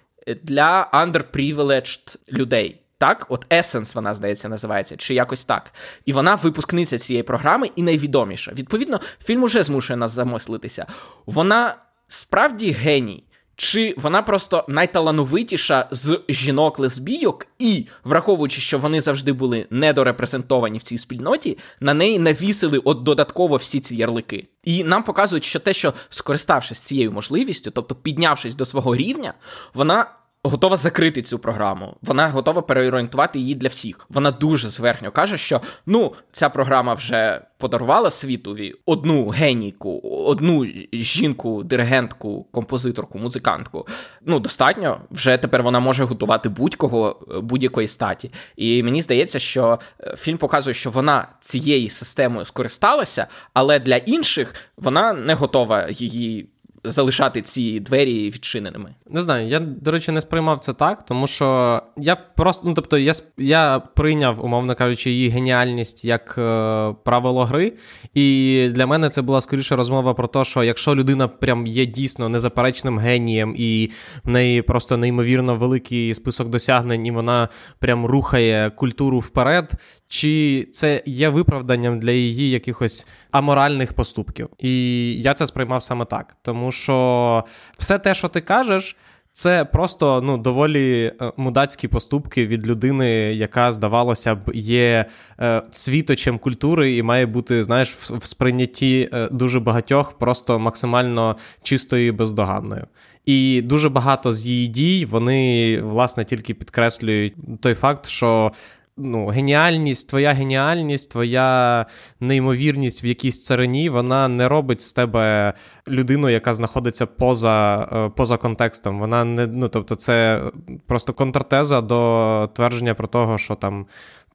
для 0.42 0.90
underprivileged 0.92 2.16
людей. 2.32 2.80
Так, 2.98 3.26
от 3.28 3.46
Essence 3.48 3.94
вона, 3.94 4.14
здається, 4.14 4.48
називається, 4.48 4.96
чи 4.96 5.14
якось 5.14 5.44
так. 5.44 5.72
І 6.06 6.12
вона 6.12 6.34
випускниця 6.34 6.98
цієї 6.98 7.22
програми 7.22 7.70
і 7.76 7.82
найвідоміша. 7.82 8.52
Відповідно, 8.52 9.00
фільм 9.24 9.42
уже 9.42 9.62
змушує 9.62 9.96
нас 9.96 10.10
замислитися. 10.10 10.86
Вона 11.26 11.76
справді 12.08 12.70
геній. 12.70 13.24
чи 13.60 13.94
вона 13.98 14.22
просто 14.22 14.64
найталановитіша 14.68 15.88
з 15.90 16.20
жінок-лесбійок, 16.28 17.46
і, 17.58 17.86
враховуючи, 18.04 18.60
що 18.60 18.78
вони 18.78 19.00
завжди 19.00 19.32
були 19.32 19.66
недорепрезентовані 19.70 20.78
в 20.78 20.82
цій 20.82 20.98
спільноті, 20.98 21.58
на 21.80 21.94
неї 21.94 22.18
навісили 22.18 22.78
от 22.78 23.02
додатково 23.02 23.56
всі 23.56 23.80
ці 23.80 23.96
ярлики. 23.96 24.46
І 24.64 24.84
нам 24.84 25.02
показують, 25.02 25.44
що 25.44 25.60
те, 25.60 25.72
що 25.72 25.94
скориставшись 26.08 26.78
цією 26.78 27.12
можливістю, 27.12 27.70
тобто 27.70 27.94
піднявшись 27.94 28.54
до 28.54 28.64
свого 28.64 28.96
рівня, 28.96 29.34
вона 29.74 30.06
готова 30.42 30.76
закрити 30.76 31.22
цю 31.22 31.38
програму. 31.38 31.96
Вона 32.02 32.28
готова 32.28 32.62
переорієнтувати 32.62 33.38
її 33.38 33.54
для 33.54 33.68
всіх. 33.68 34.06
Вона 34.08 34.30
дуже 34.30 34.68
зверхньо 34.68 35.10
каже, 35.10 35.38
що 35.38 35.60
ну 35.86 36.12
ця 36.32 36.48
програма 36.48 36.94
вже 36.94 37.42
подарувала 37.58 38.10
світові 38.10 38.74
одну 38.86 39.28
генійку, 39.28 40.00
одну 40.26 40.66
жінку, 40.92 41.62
диригентку, 41.62 42.46
композиторку, 42.50 43.18
музикантку. 43.18 43.86
Ну 44.26 44.40
достатньо. 44.40 45.00
Вже 45.10 45.36
тепер 45.36 45.62
вона 45.62 45.80
може 45.80 46.04
готувати 46.04 46.48
будь-кого 46.48 47.20
будь-якої 47.42 47.88
статі. 47.88 48.30
І 48.56 48.82
мені 48.82 49.02
здається, 49.02 49.38
що 49.38 49.78
е, 50.00 50.16
фільм 50.16 50.38
показує, 50.38 50.74
що 50.74 50.90
вона 50.90 51.28
цією 51.40 51.90
системою 51.90 52.44
скористалася, 52.44 53.26
але 53.54 53.78
для 53.78 53.96
інших 53.96 54.54
вона 54.76 55.12
не 55.12 55.34
готова 55.34 55.88
її 55.90 56.48
залишати 56.84 57.42
ці 57.42 57.80
двері 57.80 58.30
відчиненими. 58.30 58.94
Не 59.10 59.22
знаю, 59.22 59.48
я, 59.48 59.60
до 59.60 59.90
речі, 59.90 60.12
не 60.12 60.20
сприймав 60.20 60.58
це 60.58 60.72
так, 60.72 61.04
тому 61.04 61.26
що 61.26 61.82
я 61.96 62.16
просто, 62.16 62.62
ну 62.68 62.74
тобто, 62.74 62.98
я 62.98 63.12
я 63.38 63.78
прийняв, 63.78 64.44
умовно 64.44 64.74
кажучи, 64.74 65.10
її 65.10 65.28
геніальність 65.28 66.04
як 66.04 66.34
е, 66.38 66.94
правило 67.04 67.44
гри. 67.44 67.72
І 68.14 68.68
для 68.72 68.86
мене 68.86 69.08
це 69.08 69.22
була 69.22 69.40
скоріше 69.40 69.76
розмова 69.76 70.14
про 70.14 70.26
те, 70.26 70.44
що 70.44 70.62
якщо 70.62 70.94
людина 70.94 71.28
прям 71.28 71.66
є 71.66 71.86
дійсно 71.86 72.28
незаперечним 72.28 72.98
генієм, 72.98 73.54
і 73.58 73.90
в 74.24 74.30
неї 74.30 74.62
просто 74.62 74.96
неймовірно 74.96 75.56
великий 75.56 76.14
список 76.14 76.48
досягнень, 76.48 77.06
і 77.06 77.10
вона 77.10 77.48
прям 77.78 78.06
рухає 78.06 78.70
культуру 78.70 79.18
вперед. 79.18 79.72
Чи 80.08 80.66
це 80.72 81.02
є 81.06 81.28
виправданням 81.28 82.00
для 82.00 82.10
її 82.10 82.50
якихось 82.50 83.06
аморальних 83.30 83.92
поступків? 83.92 84.48
І 84.58 85.12
я 85.22 85.34
це 85.34 85.46
сприймав 85.46 85.82
саме 85.82 86.04
так, 86.04 86.36
тому 86.42 86.67
що 86.72 87.44
все 87.78 87.98
те, 87.98 88.14
що 88.14 88.28
ти 88.28 88.40
кажеш, 88.40 88.96
це 89.38 89.64
просто 89.64 90.20
ну 90.24 90.38
доволі 90.38 91.12
е, 91.20 91.32
мудацькі 91.36 91.88
поступки 91.88 92.46
від 92.46 92.66
людини, 92.66 93.08
яка, 93.34 93.72
здавалося 93.72 94.34
б, 94.34 94.38
є 94.54 95.04
е, 95.40 95.62
світочем 95.70 96.38
культури 96.38 96.96
і 96.96 97.02
має 97.02 97.26
бути, 97.26 97.64
знаєш, 97.64 97.90
в, 97.90 98.26
сприйнятті 98.26 99.08
е, 99.12 99.28
дуже 99.32 99.60
багатьох, 99.60 100.18
просто 100.18 100.58
максимально 100.58 101.36
чистою 101.62 102.06
і 102.06 102.12
бездоганною. 102.12 102.86
І 103.26 103.62
дуже 103.62 103.88
багато 103.88 104.32
з 104.32 104.46
її 104.46 104.66
дій 104.66 105.04
вони 105.10 105.80
власне 105.82 106.24
тільки 106.24 106.54
підкреслюють 106.54 107.34
той 107.60 107.74
факт, 107.74 108.06
що 108.06 108.52
ну, 108.98 109.26
геніальність, 109.26 110.08
твоя 110.08 110.32
геніальність, 110.32 111.10
твоя 111.10 111.86
неймовірність 112.20 113.04
в 113.04 113.06
якійсь 113.06 113.44
царині, 113.44 113.88
вона 113.88 114.28
не 114.28 114.48
робить 114.48 114.82
з 114.82 114.92
тебе 114.92 115.54
людину, 115.88 116.28
яка 116.28 116.54
знаходиться 116.54 117.06
поза 117.06 117.88
е, 117.92 118.10
поза 118.16 118.36
контекстом. 118.36 119.00
Вона 119.00 119.24
не 119.24 119.46
ну, 119.46 119.68
тобто, 119.68 119.94
це 119.94 120.42
просто 120.86 121.12
контртеза 121.12 121.80
до 121.80 122.50
твердження 122.54 122.94
про 122.94 123.06
того, 123.06 123.38
що 123.38 123.54
там 123.54 123.86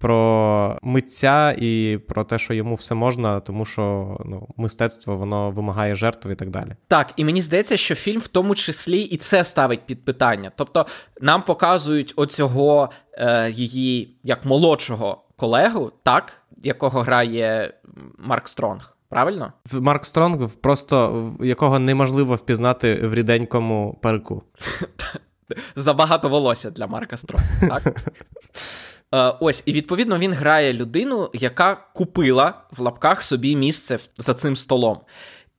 про 0.04 0.80
митця 0.82 1.56
і 1.58 2.00
про 2.08 2.24
те, 2.24 2.40
що 2.40 2.54
йому 2.54 2.76
все 2.76 2.96
можна, 2.96 3.40
тому 3.40 3.66
що 3.66 4.18
ну, 4.26 4.48
мистецтво 4.58 5.18
воно 5.18 5.52
вимагає 5.52 5.96
жертв 5.96 6.30
і 6.30 6.36
так 6.36 6.50
далі. 6.50 6.76
Так, 6.88 7.14
і 7.16 7.26
мені 7.26 7.42
здається, 7.42 7.78
що 7.78 7.96
фільм 7.96 8.20
в 8.20 8.28
тому 8.28 8.56
числі 8.56 9.02
і 9.02 9.18
це 9.18 9.44
ставить 9.44 9.86
під 9.86 10.06
питання. 10.06 10.52
Тобто 10.56 10.86
нам 11.22 11.44
показують 11.44 12.14
оцього 12.16 12.90
е, 13.14 13.52
її 13.52 14.18
як 14.24 14.46
молодшого 14.46 15.24
колегу, 15.36 15.92
так, 16.04 16.34
якого 16.64 17.02
грає 17.02 17.74
Марк 18.18 18.48
Стронг. 18.48 18.98
Правильно? 19.10 19.54
Марк 19.74 20.06
Стронг, 20.06 20.50
просто 20.50 21.30
якого 21.42 21.80
неможливо 21.80 22.36
впізнати 22.36 23.08
в 23.08 23.14
ріденькому 23.14 24.00
парику. 24.02 24.44
Забагато 25.76 26.30
волосся 26.30 26.72
для 26.72 26.88
Марка 26.88 27.18
Стронга, 27.18 27.68
так? 27.68 28.02
Е, 29.14 29.34
ось, 29.40 29.64
і 29.66 29.74
відповідно 29.74 30.18
він 30.18 30.34
грає 30.34 30.74
людину, 30.74 31.30
яка 31.34 31.76
купила 31.76 32.54
в 32.72 32.82
лапках 32.82 33.24
собі 33.24 33.56
місце 33.56 34.00
за 34.18 34.34
цим 34.34 34.56
столом. 34.56 35.00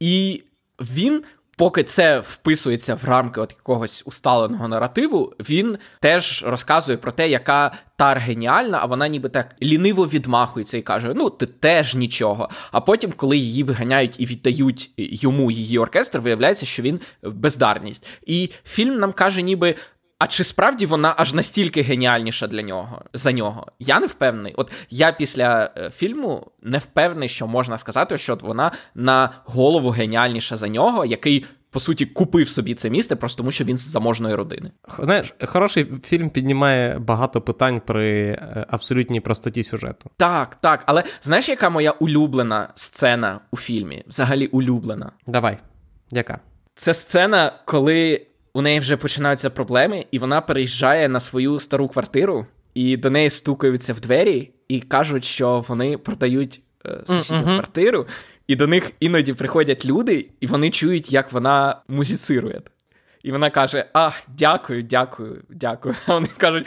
І 0.00 0.42
він. 0.80 1.24
Поки 1.56 1.84
це 1.84 2.20
вписується 2.20 2.94
в 2.94 3.04
рамки 3.04 3.40
от 3.40 3.54
якогось 3.58 4.02
усталеного 4.06 4.68
наративу, 4.68 5.32
він 5.40 5.78
теж 6.00 6.44
розказує 6.46 6.98
про 6.98 7.12
те, 7.12 7.28
яка 7.28 7.72
тар 7.96 8.18
геніальна, 8.18 8.78
а 8.82 8.86
вона 8.86 9.08
ніби 9.08 9.28
так 9.28 9.56
ліниво 9.62 10.06
відмахується 10.06 10.78
і 10.78 10.82
каже: 10.82 11.12
Ну, 11.16 11.30
ти 11.30 11.46
теж 11.46 11.94
нічого. 11.94 12.48
А 12.72 12.80
потім, 12.80 13.12
коли 13.16 13.36
її 13.36 13.62
виганяють 13.62 14.20
і 14.20 14.26
віддають 14.26 14.90
йому 14.96 15.50
її 15.50 15.78
оркестр, 15.78 16.18
виявляється, 16.18 16.66
що 16.66 16.82
він 16.82 17.00
бездарність. 17.22 18.06
І 18.26 18.50
фільм 18.64 18.96
нам 18.96 19.12
каже, 19.12 19.42
ніби 19.42 19.74
а 20.18 20.26
чи 20.26 20.44
справді 20.44 20.86
вона 20.86 21.14
аж 21.16 21.34
настільки 21.34 21.82
геніальніша 21.82 22.46
для 22.46 22.62
нього 22.62 23.02
за 23.14 23.32
нього? 23.32 23.66
Я 23.78 24.00
не 24.00 24.06
впевнений. 24.06 24.54
От 24.56 24.72
я 24.90 25.12
після 25.12 25.70
е, 25.76 25.90
фільму 25.90 26.46
не 26.62 26.78
впевнений, 26.78 27.28
що 27.28 27.46
можна 27.46 27.78
сказати, 27.78 28.18
що 28.18 28.38
вона 28.40 28.72
на 28.94 29.30
голову 29.44 29.90
геніальніша 29.90 30.56
за 30.56 30.68
нього, 30.68 31.04
який. 31.04 31.44
По 31.70 31.80
суті, 31.80 32.06
купив 32.06 32.48
собі 32.48 32.74
це 32.74 32.90
місце, 32.90 33.16
просто 33.16 33.38
тому 33.38 33.50
що 33.50 33.64
він 33.64 33.76
з 33.76 33.80
заможної 33.80 34.34
родини. 34.34 34.70
Знаєш, 34.98 35.34
хороший 35.44 35.86
фільм 36.04 36.30
піднімає 36.30 36.98
багато 36.98 37.40
питань 37.40 37.82
при 37.86 38.20
е, 38.20 38.66
абсолютній 38.68 39.20
простоті 39.20 39.64
сюжету. 39.64 40.10
Так, 40.16 40.56
так. 40.60 40.82
Але 40.86 41.02
знаєш, 41.22 41.48
яка 41.48 41.70
моя 41.70 41.90
улюблена 41.90 42.68
сцена 42.74 43.40
у 43.50 43.56
фільмі? 43.56 44.04
Взагалі 44.08 44.46
улюблена? 44.46 45.12
Давай. 45.26 45.58
Яка? 46.10 46.38
Це 46.74 46.94
сцена, 46.94 47.52
коли 47.64 48.26
у 48.54 48.62
неї 48.62 48.80
вже 48.80 48.96
починаються 48.96 49.50
проблеми, 49.50 50.06
і 50.10 50.18
вона 50.18 50.40
переїжджає 50.40 51.08
на 51.08 51.20
свою 51.20 51.60
стару 51.60 51.88
квартиру, 51.88 52.46
і 52.74 52.96
до 52.96 53.10
неї 53.10 53.30
стукаються 53.30 53.92
в 53.92 54.00
двері 54.00 54.50
і 54.68 54.80
кажуть, 54.80 55.24
що 55.24 55.64
вони 55.68 55.98
продають 55.98 56.60
е, 56.86 57.00
сусідню 57.06 57.42
mm-hmm. 57.42 57.54
квартиру, 57.54 58.06
і 58.46 58.56
до 58.56 58.66
них 58.66 58.90
іноді 59.00 59.32
приходять 59.32 59.86
люди, 59.86 60.26
і 60.40 60.46
вони 60.46 60.70
чують, 60.70 61.12
як 61.12 61.32
вона 61.32 61.82
музицирує. 61.88 62.62
І 63.22 63.32
вона 63.32 63.50
каже: 63.50 63.86
А, 63.92 64.10
дякую, 64.38 64.82
дякую, 64.82 65.42
дякую. 65.48 65.94
А 66.06 66.14
вони 66.14 66.28
кажуть: 66.36 66.66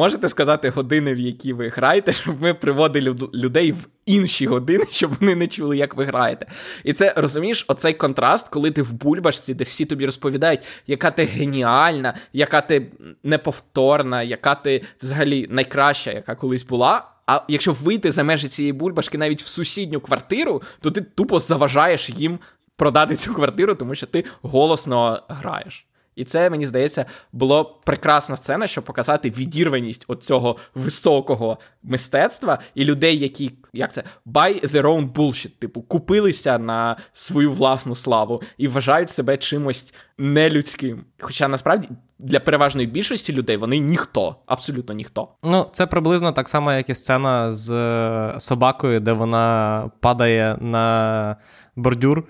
Можете 0.00 0.28
сказати 0.28 0.70
години, 0.70 1.14
в 1.14 1.18
які 1.18 1.52
ви 1.52 1.68
граєте, 1.68 2.12
щоб 2.12 2.42
ми 2.42 2.54
приводили 2.54 3.16
людей 3.34 3.72
в 3.72 3.88
інші 4.06 4.46
години, 4.46 4.84
щоб 4.90 5.14
вони 5.20 5.34
не 5.34 5.46
чули, 5.46 5.76
як 5.76 5.96
ви 5.96 6.04
граєте. 6.04 6.46
І 6.84 6.92
це 6.92 7.14
розумієш, 7.16 7.64
оцей 7.68 7.94
контраст, 7.94 8.48
коли 8.48 8.70
ти 8.70 8.82
в 8.82 8.92
бульбашці, 8.92 9.54
де 9.54 9.64
всі 9.64 9.84
тобі 9.84 10.06
розповідають, 10.06 10.60
яка 10.86 11.10
ти 11.10 11.24
геніальна, 11.24 12.14
яка 12.32 12.60
ти 12.60 12.86
неповторна, 13.24 14.22
яка 14.22 14.54
ти 14.54 14.82
взагалі 15.02 15.46
найкраща, 15.50 16.12
яка 16.12 16.34
колись 16.34 16.64
була. 16.64 17.04
А 17.26 17.40
якщо 17.48 17.72
вийти 17.72 18.12
за 18.12 18.24
межі 18.24 18.48
цієї 18.48 18.72
бульбашки 18.72 19.18
навіть 19.18 19.42
в 19.42 19.46
сусідню 19.46 20.00
квартиру, 20.00 20.62
то 20.80 20.90
ти 20.90 21.00
тупо 21.00 21.38
заважаєш 21.38 22.10
їм 22.10 22.38
продати 22.76 23.16
цю 23.16 23.34
квартиру, 23.34 23.74
тому 23.74 23.94
що 23.94 24.06
ти 24.06 24.24
голосно 24.42 25.22
граєш. 25.28 25.86
І 26.20 26.24
це, 26.24 26.50
мені 26.50 26.66
здається, 26.66 27.04
було 27.32 27.64
прекрасна 27.84 28.36
сцена, 28.36 28.66
щоб 28.66 28.84
показати 28.84 29.30
відірваність 29.30 30.04
от 30.08 30.22
цього 30.22 30.56
високого 30.74 31.58
мистецтва 31.82 32.58
і 32.74 32.84
людей, 32.84 33.18
які 33.18 33.52
як 33.72 33.92
це 33.92 34.04
buy 34.26 34.64
their 34.64 34.82
own 34.82 35.12
bullshit, 35.12 35.50
типу, 35.58 35.82
купилися 35.82 36.58
на 36.58 36.96
свою 37.12 37.52
власну 37.52 37.94
славу 37.94 38.42
і 38.58 38.68
вважають 38.68 39.10
себе 39.10 39.36
чимось 39.36 39.94
нелюдським. 40.18 41.04
Хоча 41.20 41.48
насправді 41.48 41.88
для 42.18 42.40
переважної 42.40 42.86
більшості 42.86 43.32
людей 43.32 43.56
вони 43.56 43.78
ніхто, 43.78 44.36
абсолютно 44.46 44.94
ніхто. 44.94 45.28
Ну, 45.42 45.66
це 45.72 45.86
приблизно 45.86 46.32
так 46.32 46.48
само, 46.48 46.72
як 46.72 46.90
і 46.90 46.94
сцена 46.94 47.52
з 47.52 47.70
е, 47.70 48.40
собакою, 48.40 49.00
де 49.00 49.12
вона 49.12 49.90
падає 50.00 50.56
на 50.60 51.36
бордюр, 51.76 52.24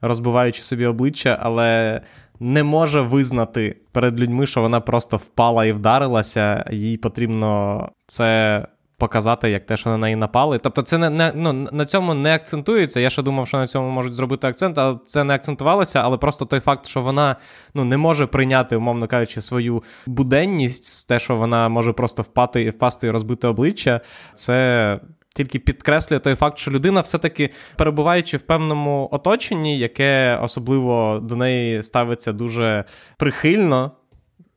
розбиваючи 0.00 0.62
собі 0.62 0.86
обличчя, 0.86 1.38
але 1.42 2.00
не 2.44 2.62
може 2.62 3.00
визнати 3.00 3.76
перед 3.92 4.20
людьми, 4.20 4.46
що 4.46 4.60
вона 4.60 4.80
просто 4.80 5.16
впала 5.16 5.64
і 5.64 5.72
вдарилася, 5.72 6.64
їй 6.72 6.96
потрібно 6.96 7.88
це. 8.06 8.66
Показати, 8.98 9.50
як 9.50 9.66
те, 9.66 9.76
що 9.76 9.90
на 9.90 9.96
неї 9.96 10.16
напали. 10.16 10.58
Тобто, 10.58 10.82
це 10.82 10.98
не, 10.98 11.10
не 11.10 11.32
ну, 11.34 11.52
на 11.72 11.84
цьому 11.84 12.14
не 12.14 12.34
акцентується. 12.34 13.00
Я 13.00 13.10
ще 13.10 13.22
думав, 13.22 13.48
що 13.48 13.56
на 13.56 13.66
цьому 13.66 13.90
можуть 13.90 14.14
зробити 14.14 14.46
акцент, 14.46 14.78
але 14.78 14.98
це 15.06 15.24
не 15.24 15.34
акцентувалося. 15.34 16.00
Але 16.00 16.16
просто 16.16 16.44
той 16.44 16.60
факт, 16.60 16.86
що 16.86 17.00
вона 17.00 17.36
ну, 17.74 17.84
не 17.84 17.96
може 17.96 18.26
прийняти, 18.26 18.76
умовно 18.76 19.06
кажучи, 19.06 19.40
свою 19.40 19.82
буденність, 20.06 21.08
те, 21.08 21.20
що 21.20 21.36
вона 21.36 21.68
може 21.68 21.92
просто 21.92 22.22
впати 22.22 22.70
впасти 22.70 23.06
і 23.06 23.10
розбити 23.10 23.46
обличчя, 23.46 24.00
це 24.34 25.00
тільки 25.34 25.58
підкреслює 25.58 26.18
той 26.18 26.34
факт, 26.34 26.58
що 26.58 26.70
людина, 26.70 27.00
все-таки 27.00 27.50
перебуваючи 27.76 28.36
в 28.36 28.42
певному 28.42 29.08
оточенні, 29.12 29.78
яке 29.78 30.38
особливо 30.42 31.20
до 31.22 31.36
неї 31.36 31.82
ставиться 31.82 32.32
дуже 32.32 32.84
прихильно, 33.16 33.92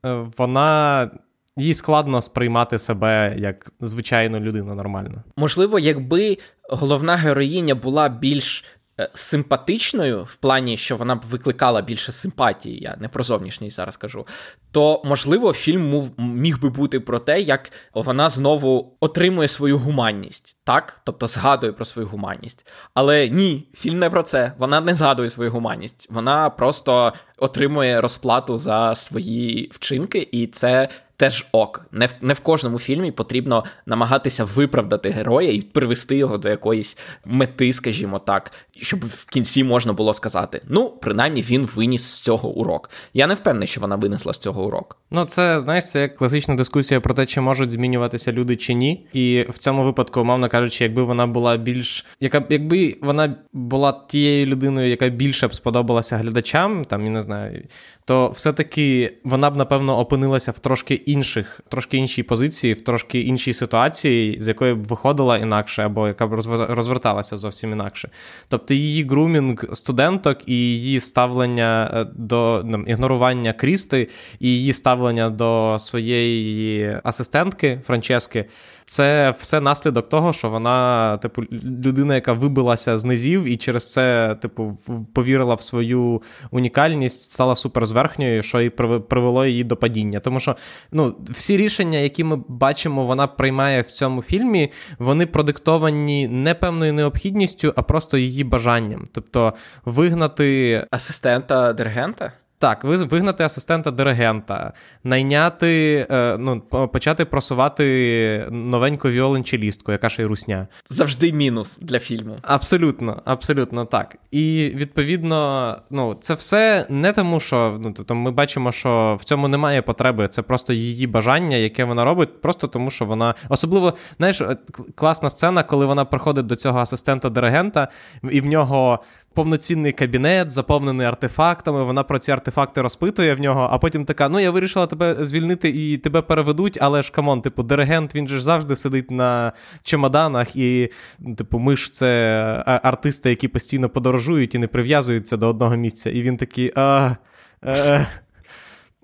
е, 0.05 0.25
вона. 0.37 1.11
Їй 1.59 1.73
складно 1.73 2.21
сприймати 2.21 2.79
себе 2.79 3.35
як 3.37 3.71
звичайну 3.81 4.39
людину 4.39 4.75
нормально. 4.75 5.23
Можливо, 5.37 5.79
якби 5.79 6.37
головна 6.69 7.15
героїня 7.15 7.75
була 7.75 8.09
більш 8.09 8.65
симпатичною 9.13 10.23
в 10.23 10.35
плані, 10.35 10.77
що 10.77 10.95
вона 10.95 11.15
б 11.15 11.21
викликала 11.29 11.81
більше 11.81 12.11
симпатії, 12.11 12.79
я 12.81 12.97
не 12.99 13.07
про 13.07 13.23
зовнішність 13.23 13.75
зараз 13.75 13.97
кажу, 13.97 14.27
то 14.71 15.01
можливо 15.05 15.53
фільм 15.53 16.11
міг 16.17 16.59
би 16.59 16.69
бути 16.69 16.99
про 16.99 17.19
те, 17.19 17.41
як 17.41 17.71
вона 17.93 18.29
знову 18.29 18.97
отримує 18.99 19.47
свою 19.47 19.77
гуманність, 19.77 20.57
так? 20.63 21.01
Тобто 21.03 21.27
згадує 21.27 21.73
про 21.73 21.85
свою 21.85 22.07
гуманність. 22.07 22.71
Але 22.93 23.29
ні, 23.29 23.67
фільм 23.73 23.99
не 23.99 24.09
про 24.09 24.23
це. 24.23 24.53
Вона 24.57 24.81
не 24.81 24.93
згадує 24.93 25.29
свою 25.29 25.51
гуманність. 25.51 26.07
Вона 26.09 26.49
просто 26.49 27.13
отримує 27.37 28.01
розплату 28.01 28.57
за 28.57 28.95
свої 28.95 29.71
вчинки, 29.73 30.29
і 30.31 30.47
це 30.47 30.89
теж 31.17 31.47
ок. 31.51 31.85
Не 31.91 32.05
в 32.05 32.15
не 32.21 32.33
в 32.33 32.39
кожному 32.39 32.79
фільмі 32.79 33.11
потрібно 33.11 33.63
намагатися 33.85 34.43
виправдати 34.43 35.09
героя 35.09 35.51
і 35.51 35.61
привести 35.61 36.17
його 36.17 36.37
до 36.37 36.49
якоїсь 36.49 36.97
мети, 37.25 37.73
скажімо 37.73 38.19
так, 38.19 38.51
щоб 38.75 39.05
в 39.05 39.25
кінці 39.25 39.63
можна 39.63 39.93
було 39.93 40.13
сказати: 40.13 40.61
ну, 40.67 40.89
принаймні 40.89 41.41
він 41.41 41.65
виніс 41.75 42.03
з 42.03 42.21
цього 42.21 42.49
урок. 42.49 42.89
Я 43.13 43.27
не 43.27 43.33
впевнений, 43.33 43.67
що 43.67 43.81
вона 43.81 43.95
винесла 43.95 44.33
з 44.33 44.37
цього 44.37 44.65
урок. 44.65 44.97
Ну, 45.11 45.25
це 45.25 45.59
знаєш, 45.59 45.85
це 45.85 46.01
як 46.01 46.15
класична 46.15 46.55
дискусія 46.55 46.99
про 47.01 47.13
те, 47.13 47.25
чи 47.25 47.41
можуть 47.41 47.71
змінюватися 47.71 48.31
люди 48.31 48.55
чи 48.55 48.73
ні. 48.73 49.07
І 49.13 49.45
в 49.49 49.57
цьому 49.57 49.83
випадку, 49.83 50.21
умовно 50.21 50.49
кажучи, 50.49 50.83
якби 50.83 51.03
вона 51.03 51.27
була 51.27 51.57
більш, 51.57 52.05
яка 52.19 52.43
якби 52.49 52.97
вона 53.01 53.35
була 53.53 54.01
тією 54.07 54.45
людиною, 54.45 54.89
яка 54.89 55.09
більше 55.09 55.47
б 55.47 55.53
сподобалася 55.53 56.17
глядачам, 56.17 56.85
там 56.85 57.05
я 57.05 57.09
не 57.09 57.21
знаю, 57.21 57.63
то 58.07 58.29
все-таки 58.29 59.13
вона 59.23 59.49
б 59.49 59.57
напевно 59.57 59.99
опинилася 59.99 60.51
в 60.51 60.59
трошки 60.59 60.93
інших, 60.93 61.61
трошки 61.69 61.97
іншій 61.97 62.23
позиції, 62.23 62.73
в 62.73 62.83
трошки 62.83 63.21
іншій 63.21 63.53
ситуації, 63.53 64.37
з 64.39 64.47
якої 64.47 64.73
б 64.73 64.83
виходила 64.83 65.37
інакше, 65.37 65.83
або 65.83 66.07
яка 66.07 66.27
б 66.27 66.33
розверталася 66.69 67.37
зовсім 67.37 67.71
інакше. 67.71 68.09
Тобто 68.49 68.73
її 68.73 69.03
грумінг 69.03 69.63
студенток 69.73 70.37
і 70.45 70.53
її 70.53 70.99
ставлення 70.99 71.91
е, 71.93 72.05
до 72.15 72.61
ну, 72.65 72.83
ігнорування 72.87 73.53
Крісти, 73.53 74.07
і 74.39 74.47
її 74.47 74.73
ставлення 74.73 75.29
до 75.29 75.77
своєї 75.79 76.97
асистентки 77.03 77.81
Франчески. 77.85 78.45
Це 78.89 79.33
все 79.39 79.61
наслідок 79.61 80.09
того, 80.09 80.33
що 80.33 80.49
вона, 80.49 81.17
типу, 81.17 81.43
людина, 81.63 82.15
яка 82.15 82.33
вибилася 82.33 82.97
з 82.97 83.05
низів, 83.05 83.43
і 83.43 83.57
через 83.57 83.91
це, 83.91 84.35
типу, 84.41 84.77
повірила 85.13 85.55
в 85.55 85.61
свою 85.61 86.21
унікальність, 86.51 87.31
стала 87.31 87.55
суперзверхньою, 87.55 88.43
що 88.43 88.61
і 88.61 88.69
привело 89.09 89.45
її 89.45 89.63
до 89.63 89.77
падіння. 89.77 90.19
Тому 90.19 90.39
що 90.39 90.55
ну, 90.91 91.15
всі 91.29 91.57
рішення, 91.57 91.99
які 91.99 92.23
ми 92.23 92.43
бачимо, 92.47 93.05
вона 93.05 93.27
приймає 93.27 93.81
в 93.81 93.91
цьому 93.91 94.21
фільмі, 94.21 94.71
вони 94.99 95.25
продиктовані 95.25 96.27
не 96.27 96.53
певною 96.53 96.93
необхідністю, 96.93 97.73
а 97.75 97.81
просто 97.81 98.17
її 98.17 98.43
бажанням. 98.43 99.07
Тобто 99.13 99.53
вигнати 99.85 100.83
асистента 100.91 101.73
диригента. 101.73 102.31
Так, 102.59 102.83
вигнати 102.83 103.43
асистента 103.43 103.91
диригента, 103.91 104.73
найняти, 105.03 106.07
е, 106.11 106.37
ну, 106.37 106.61
почати 106.93 107.25
просувати 107.25 108.47
новеньку 108.51 109.09
віолончелістку, 109.09 109.91
яка 109.91 110.09
ще 110.09 110.21
й 110.23 110.25
русня. 110.25 110.67
Завжди 110.89 111.33
мінус 111.33 111.77
для 111.81 111.99
фільму. 111.99 112.37
Абсолютно, 112.41 113.21
абсолютно 113.25 113.85
так. 113.85 114.15
І 114.31 114.71
відповідно, 114.75 115.75
ну, 115.89 116.17
це 116.21 116.33
все 116.33 116.85
не 116.89 117.13
тому, 117.13 117.39
що 117.39 117.77
ну, 117.81 117.93
тобто 117.97 118.15
ми 118.15 118.31
бачимо, 118.31 118.71
що 118.71 119.17
в 119.21 119.23
цьому 119.23 119.47
немає 119.47 119.81
потреби. 119.81 120.27
Це 120.27 120.41
просто 120.41 120.73
її 120.73 121.07
бажання, 121.07 121.57
яке 121.57 121.83
вона 121.83 122.05
робить, 122.05 122.41
просто 122.41 122.67
тому, 122.67 122.89
що 122.89 123.05
вона 123.05 123.35
особливо, 123.49 123.93
знаєш, 124.17 124.41
е, 124.41 124.57
класна 124.95 125.29
сцена, 125.29 125.63
коли 125.63 125.85
вона 125.85 126.05
приходить 126.05 126.45
до 126.45 126.55
цього 126.55 126.79
асистента 126.79 127.29
диригента, 127.29 127.87
і 128.31 128.41
в 128.41 128.45
нього 128.45 128.99
повноцінний 129.37 129.91
кабінет, 129.91 130.51
заповнений 130.51 131.07
артефактами. 131.07 131.83
Вона 131.83 132.03
про 132.03 132.19
ці 132.19 132.31
артефакти 132.31 132.81
розпитує 132.81 133.35
в 133.35 133.39
нього, 133.39 133.69
а 133.71 133.77
потім 133.77 134.05
така: 134.05 134.29
ну 134.29 134.39
я 134.39 134.51
вирішила 134.51 134.87
тебе 134.87 135.15
звільнити 135.25 135.69
і 135.69 135.97
тебе 135.97 136.21
переведуть, 136.21 136.77
але 136.81 137.03
ж 137.03 137.11
come 137.11 137.29
on, 137.29 137.41
типу, 137.41 137.63
диригент 137.63 138.15
він 138.15 138.27
же 138.27 138.41
завжди 138.41 138.75
сидить 138.75 139.11
на 139.11 139.51
чемоданах, 139.83 140.55
і, 140.55 140.91
типу, 141.37 141.59
ми 141.59 141.77
ж 141.77 141.93
це 141.93 142.63
артисти, 142.65 143.29
які 143.29 143.47
постійно 143.47 143.89
подорожують 143.89 144.55
і 144.55 144.57
не 144.57 144.67
прив'язуються 144.67 145.37
до 145.37 145.47
одного 145.47 145.75
місця. 145.75 146.09
І 146.09 146.21
він 146.21 146.37
такий. 146.37 146.71
а... 146.75 147.15
а, 147.61 148.05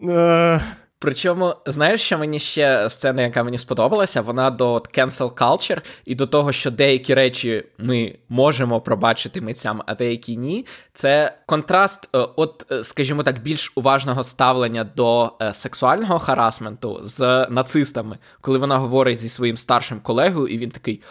а 0.10 0.60
Причому, 1.04 1.56
знаєш, 1.66 2.02
що 2.02 2.18
мені 2.18 2.40
ще 2.40 2.90
сцена, 2.90 3.22
яка 3.22 3.44
мені 3.44 3.58
сподобалася, 3.58 4.22
вона 4.22 4.50
до 4.50 4.76
cancel 4.76 5.34
culture 5.34 5.82
і 6.06 6.16
до 6.16 6.28
того, 6.28 6.52
що 6.52 6.72
деякі 6.72 7.14
речі 7.14 7.66
ми 7.78 8.16
можемо 8.30 8.82
пробачити 8.82 9.42
митцям, 9.42 9.82
а 9.86 9.96
деякі 9.96 10.38
ні. 10.38 10.66
Це 10.94 11.38
контраст, 11.46 12.10
е, 12.16 12.28
от, 12.36 12.66
е, 12.72 12.84
скажімо 12.84 13.24
так, 13.24 13.42
більш 13.42 13.72
уважного 13.76 14.24
ставлення 14.24 14.84
до 14.84 15.32
е, 15.42 15.54
сексуального 15.54 16.20
харасменту 16.20 17.00
з 17.04 17.48
нацистами, 17.50 18.18
коли 18.42 18.58
вона 18.58 18.78
говорить 18.78 19.20
зі 19.20 19.30
своїм 19.30 19.58
старшим 19.58 20.00
колегою, 20.00 20.48
і 20.48 20.58
він 20.58 20.70
такий. 20.70 21.02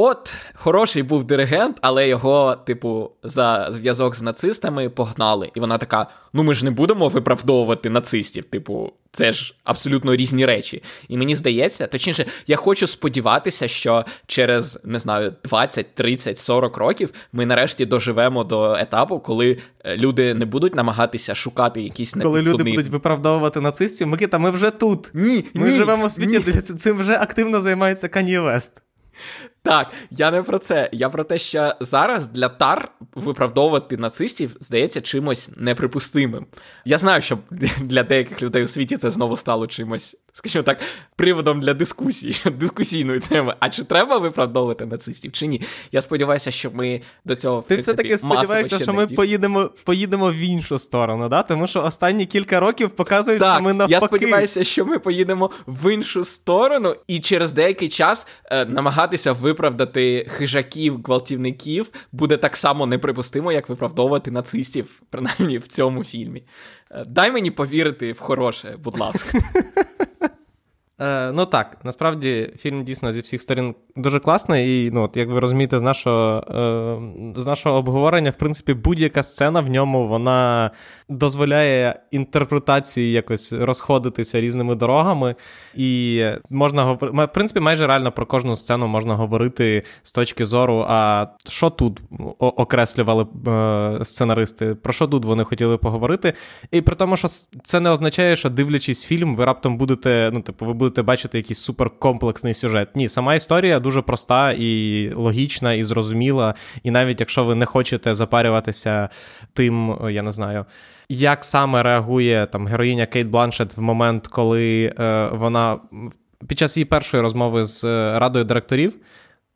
От, 0.00 0.34
хороший 0.54 1.02
був 1.02 1.24
диригент, 1.24 1.78
але 1.82 2.08
його, 2.08 2.56
типу, 2.66 3.10
за 3.22 3.68
зв'язок 3.70 4.16
з 4.16 4.22
нацистами 4.22 4.88
погнали. 4.88 5.50
І 5.54 5.60
вона 5.60 5.78
така: 5.78 6.06
ну 6.32 6.42
ми 6.42 6.54
ж 6.54 6.64
не 6.64 6.70
будемо 6.70 7.08
виправдовувати 7.08 7.90
нацистів. 7.90 8.44
Типу, 8.44 8.92
це 9.12 9.32
ж 9.32 9.54
абсолютно 9.64 10.16
різні 10.16 10.46
речі. 10.46 10.82
І 11.08 11.16
мені 11.16 11.34
здається, 11.34 11.86
точніше, 11.86 12.26
я 12.46 12.56
хочу 12.56 12.86
сподіватися, 12.86 13.68
що 13.68 14.04
через 14.26 14.80
не 14.84 14.98
знаю 14.98 15.34
20, 15.44 15.94
30, 15.94 16.38
40 16.38 16.76
років 16.76 17.10
ми 17.32 17.46
нарешті 17.46 17.86
доживемо 17.86 18.44
до 18.44 18.74
етапу, 18.74 19.20
коли 19.20 19.58
е, 19.84 19.96
люди 19.96 20.34
не 20.34 20.44
будуть 20.44 20.74
намагатися 20.74 21.34
шукати 21.34 21.82
якісь 21.82 22.14
Коли 22.22 22.42
люди 22.42 22.64
будуть 22.64 22.88
виправдовувати 22.88 23.60
нацистів. 23.60 24.06
Микита, 24.06 24.38
ми 24.38 24.50
вже 24.50 24.70
тут. 24.70 25.10
Ні, 25.14 25.44
Ми 25.54 25.68
ні, 25.68 25.76
живемо 25.76 26.06
в 26.06 26.12
світі, 26.12 26.42
ні. 26.46 26.52
цим 26.60 26.98
вже 26.98 27.12
активно 27.12 27.60
займається 27.60 28.08
Кан'є 28.08 28.40
Вест. 28.40 28.72
Так, 29.68 29.92
я 30.10 30.30
не 30.30 30.42
про 30.42 30.58
це. 30.58 30.88
Я 30.92 31.10
про 31.10 31.24
те, 31.24 31.38
що 31.38 31.74
зараз 31.80 32.26
для 32.26 32.48
тар 32.48 32.88
виправдовувати 33.14 33.96
нацистів 33.96 34.56
здається 34.60 35.00
чимось 35.00 35.48
неприпустимим. 35.56 36.46
Я 36.84 36.98
знаю, 36.98 37.22
що 37.22 37.38
для 37.80 38.02
деяких 38.02 38.42
людей 38.42 38.64
у 38.64 38.66
світі 38.66 38.96
це 38.96 39.10
знову 39.10 39.36
стало 39.36 39.66
чимось, 39.66 40.16
скажімо 40.32 40.62
так, 40.62 40.80
приводом 41.16 41.60
для 41.60 41.74
дискусії, 41.74 42.34
дискусійної 42.58 43.20
теми. 43.20 43.54
А 43.60 43.68
чи 43.68 43.84
треба 43.84 44.18
виправдовувати 44.18 44.86
нацистів, 44.86 45.32
чи 45.32 45.46
ні? 45.46 45.62
Я 45.92 46.02
сподіваюся, 46.02 46.50
що 46.50 46.70
ми 46.70 47.00
до 47.24 47.34
цього 47.34 47.64
Ти 47.68 47.76
все-таки 47.76 48.18
сподіваєшся, 48.18 48.78
що 48.78 48.94
ми 48.94 49.06
поїдемо 49.06 49.70
поїдемо 49.84 50.30
в 50.30 50.38
іншу 50.38 50.78
сторону, 50.78 51.28
да? 51.28 51.42
тому 51.42 51.66
що 51.66 51.82
останні 51.82 52.26
кілька 52.26 52.60
років 52.60 52.90
показують, 52.90 53.40
так, 53.40 53.54
що 53.54 53.64
ми 53.64 53.72
навпаки. 53.72 53.92
Я 53.92 54.00
сподіваюся, 54.00 54.64
що 54.64 54.84
ми 54.84 54.98
поїдемо 54.98 55.50
в 55.66 55.94
іншу 55.94 56.24
сторону, 56.24 56.96
і 57.06 57.20
через 57.20 57.52
деякий 57.52 57.88
час 57.88 58.26
е, 58.44 58.64
намагатися 58.64 59.32
виправдати 59.58 60.26
хижаків, 60.28 61.02
гвалтівників 61.04 61.90
буде 62.12 62.36
так 62.36 62.56
само 62.56 62.86
неприпустимо, 62.86 63.52
як 63.52 63.68
виправдовувати 63.68 64.30
нацистів, 64.30 65.02
принаймні 65.10 65.58
в 65.58 65.66
цьому 65.66 66.04
фільмі. 66.04 66.42
Е, 66.90 67.04
дай 67.06 67.32
мені 67.32 67.50
повірити 67.50 68.12
в 68.12 68.18
хороше, 68.18 68.76
будь 68.84 68.98
ласка. 68.98 69.38
Е, 71.00 71.32
Ну 71.32 71.46
так, 71.46 71.78
насправді 71.84 72.50
фільм 72.56 72.84
дійсно 72.84 73.12
зі 73.12 73.20
всіх 73.20 73.42
сторін 73.42 73.74
дуже 73.96 74.20
класний. 74.20 74.86
І 74.86 74.90
ну, 74.90 75.02
от, 75.02 75.16
як 75.16 75.28
ви 75.28 75.40
розумієте, 75.40 75.78
з 75.78 75.82
нашого 75.82 76.44
е, 76.50 77.40
з 77.40 77.46
нашого 77.46 77.78
обговорення, 77.78 78.30
в 78.30 78.34
принципі, 78.34 78.74
будь-яка 78.74 79.22
сцена 79.22 79.60
в 79.60 79.70
ньому 79.70 80.08
вона 80.08 80.70
дозволяє 81.08 82.00
інтерпретації 82.10 83.12
якось 83.12 83.52
розходитися 83.52 84.40
різними 84.40 84.74
дорогами. 84.74 85.34
І 85.74 86.24
можна 86.50 86.92
в 86.92 87.28
принципі, 87.34 87.60
майже 87.60 87.86
реально 87.86 88.12
про 88.12 88.26
кожну 88.26 88.56
сцену 88.56 88.86
можна 88.86 89.14
говорити 89.14 89.82
з 90.02 90.12
точки 90.12 90.44
зору, 90.44 90.84
а 90.88 91.26
що 91.48 91.70
тут 91.70 92.00
окреслювали 92.38 93.26
е, 93.46 94.04
сценаристи, 94.04 94.74
про 94.74 94.92
що 94.92 95.06
тут 95.06 95.24
вони 95.24 95.44
хотіли 95.44 95.76
поговорити. 95.76 96.32
І 96.70 96.80
при 96.80 96.96
тому, 96.96 97.16
що 97.16 97.28
це 97.62 97.80
не 97.80 97.90
означає, 97.90 98.36
що 98.36 98.50
дивлячись 98.50 99.04
фільм, 99.04 99.36
ви 99.36 99.44
раптом 99.44 99.78
будете, 99.78 100.30
ну, 100.32 100.40
типу, 100.40 100.66
ви 100.66 100.72
будете 100.72 100.87
будете 100.88 101.02
бачити 101.02 101.38
якийсь 101.38 101.58
суперкомплексний 101.58 102.54
сюжет. 102.54 102.96
Ні, 102.96 103.08
сама 103.08 103.34
історія 103.34 103.80
дуже 103.80 104.02
проста 104.02 104.52
і 104.52 105.12
логічна, 105.14 105.72
і 105.72 105.84
зрозуміла. 105.84 106.54
І 106.82 106.90
навіть 106.90 107.20
якщо 107.20 107.44
ви 107.44 107.54
не 107.54 107.66
хочете 107.66 108.14
запарюватися 108.14 109.08
тим, 109.52 109.98
я 110.10 110.22
не 110.22 110.32
знаю. 110.32 110.64
Як 111.08 111.44
саме 111.44 111.82
реагує 111.82 112.46
там 112.46 112.66
героїня 112.66 113.06
Кейт 113.06 113.26
Бланшет 113.26 113.76
в 113.76 113.80
момент, 113.80 114.26
коли 114.26 114.94
е, 114.98 115.28
вона 115.32 115.78
під 116.48 116.58
час 116.58 116.76
її 116.76 116.84
першої 116.84 117.22
розмови 117.22 117.64
з 117.64 117.84
е, 117.84 118.18
радою 118.18 118.44
директорів 118.44 118.94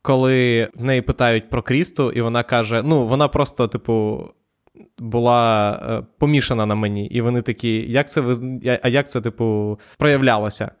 коли 0.05 0.69
в 0.75 0.83
неї 0.83 1.01
питають 1.01 1.49
про 1.49 1.61
Крісту, 1.61 2.11
і 2.11 2.21
вона 2.21 2.43
каже: 2.43 2.81
ну, 2.85 3.07
вона 3.07 3.27
просто, 3.27 3.67
типу. 3.67 4.27
Була 4.97 5.71
е, 5.83 6.05
помішана 6.19 6.65
на 6.65 6.75
мені, 6.75 7.05
і 7.05 7.21
вони 7.21 7.41
такі, 7.41 7.91
як 7.91 8.09
це 8.11 8.23
а 8.83 8.89
як 8.89 9.09
це, 9.09 9.21
типу, 9.21 9.79
проявлялося? 9.97 10.71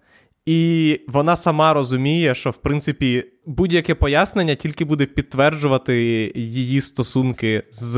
І 0.45 0.99
вона 1.07 1.35
сама 1.35 1.73
розуміє, 1.73 2.35
що 2.35 2.49
в 2.49 2.57
принципі 2.57 3.25
будь-яке 3.45 3.95
пояснення 3.95 4.55
тільки 4.55 4.85
буде 4.85 5.05
підтверджувати 5.05 6.31
її 6.35 6.81
стосунки 6.81 7.63
з 7.71 7.93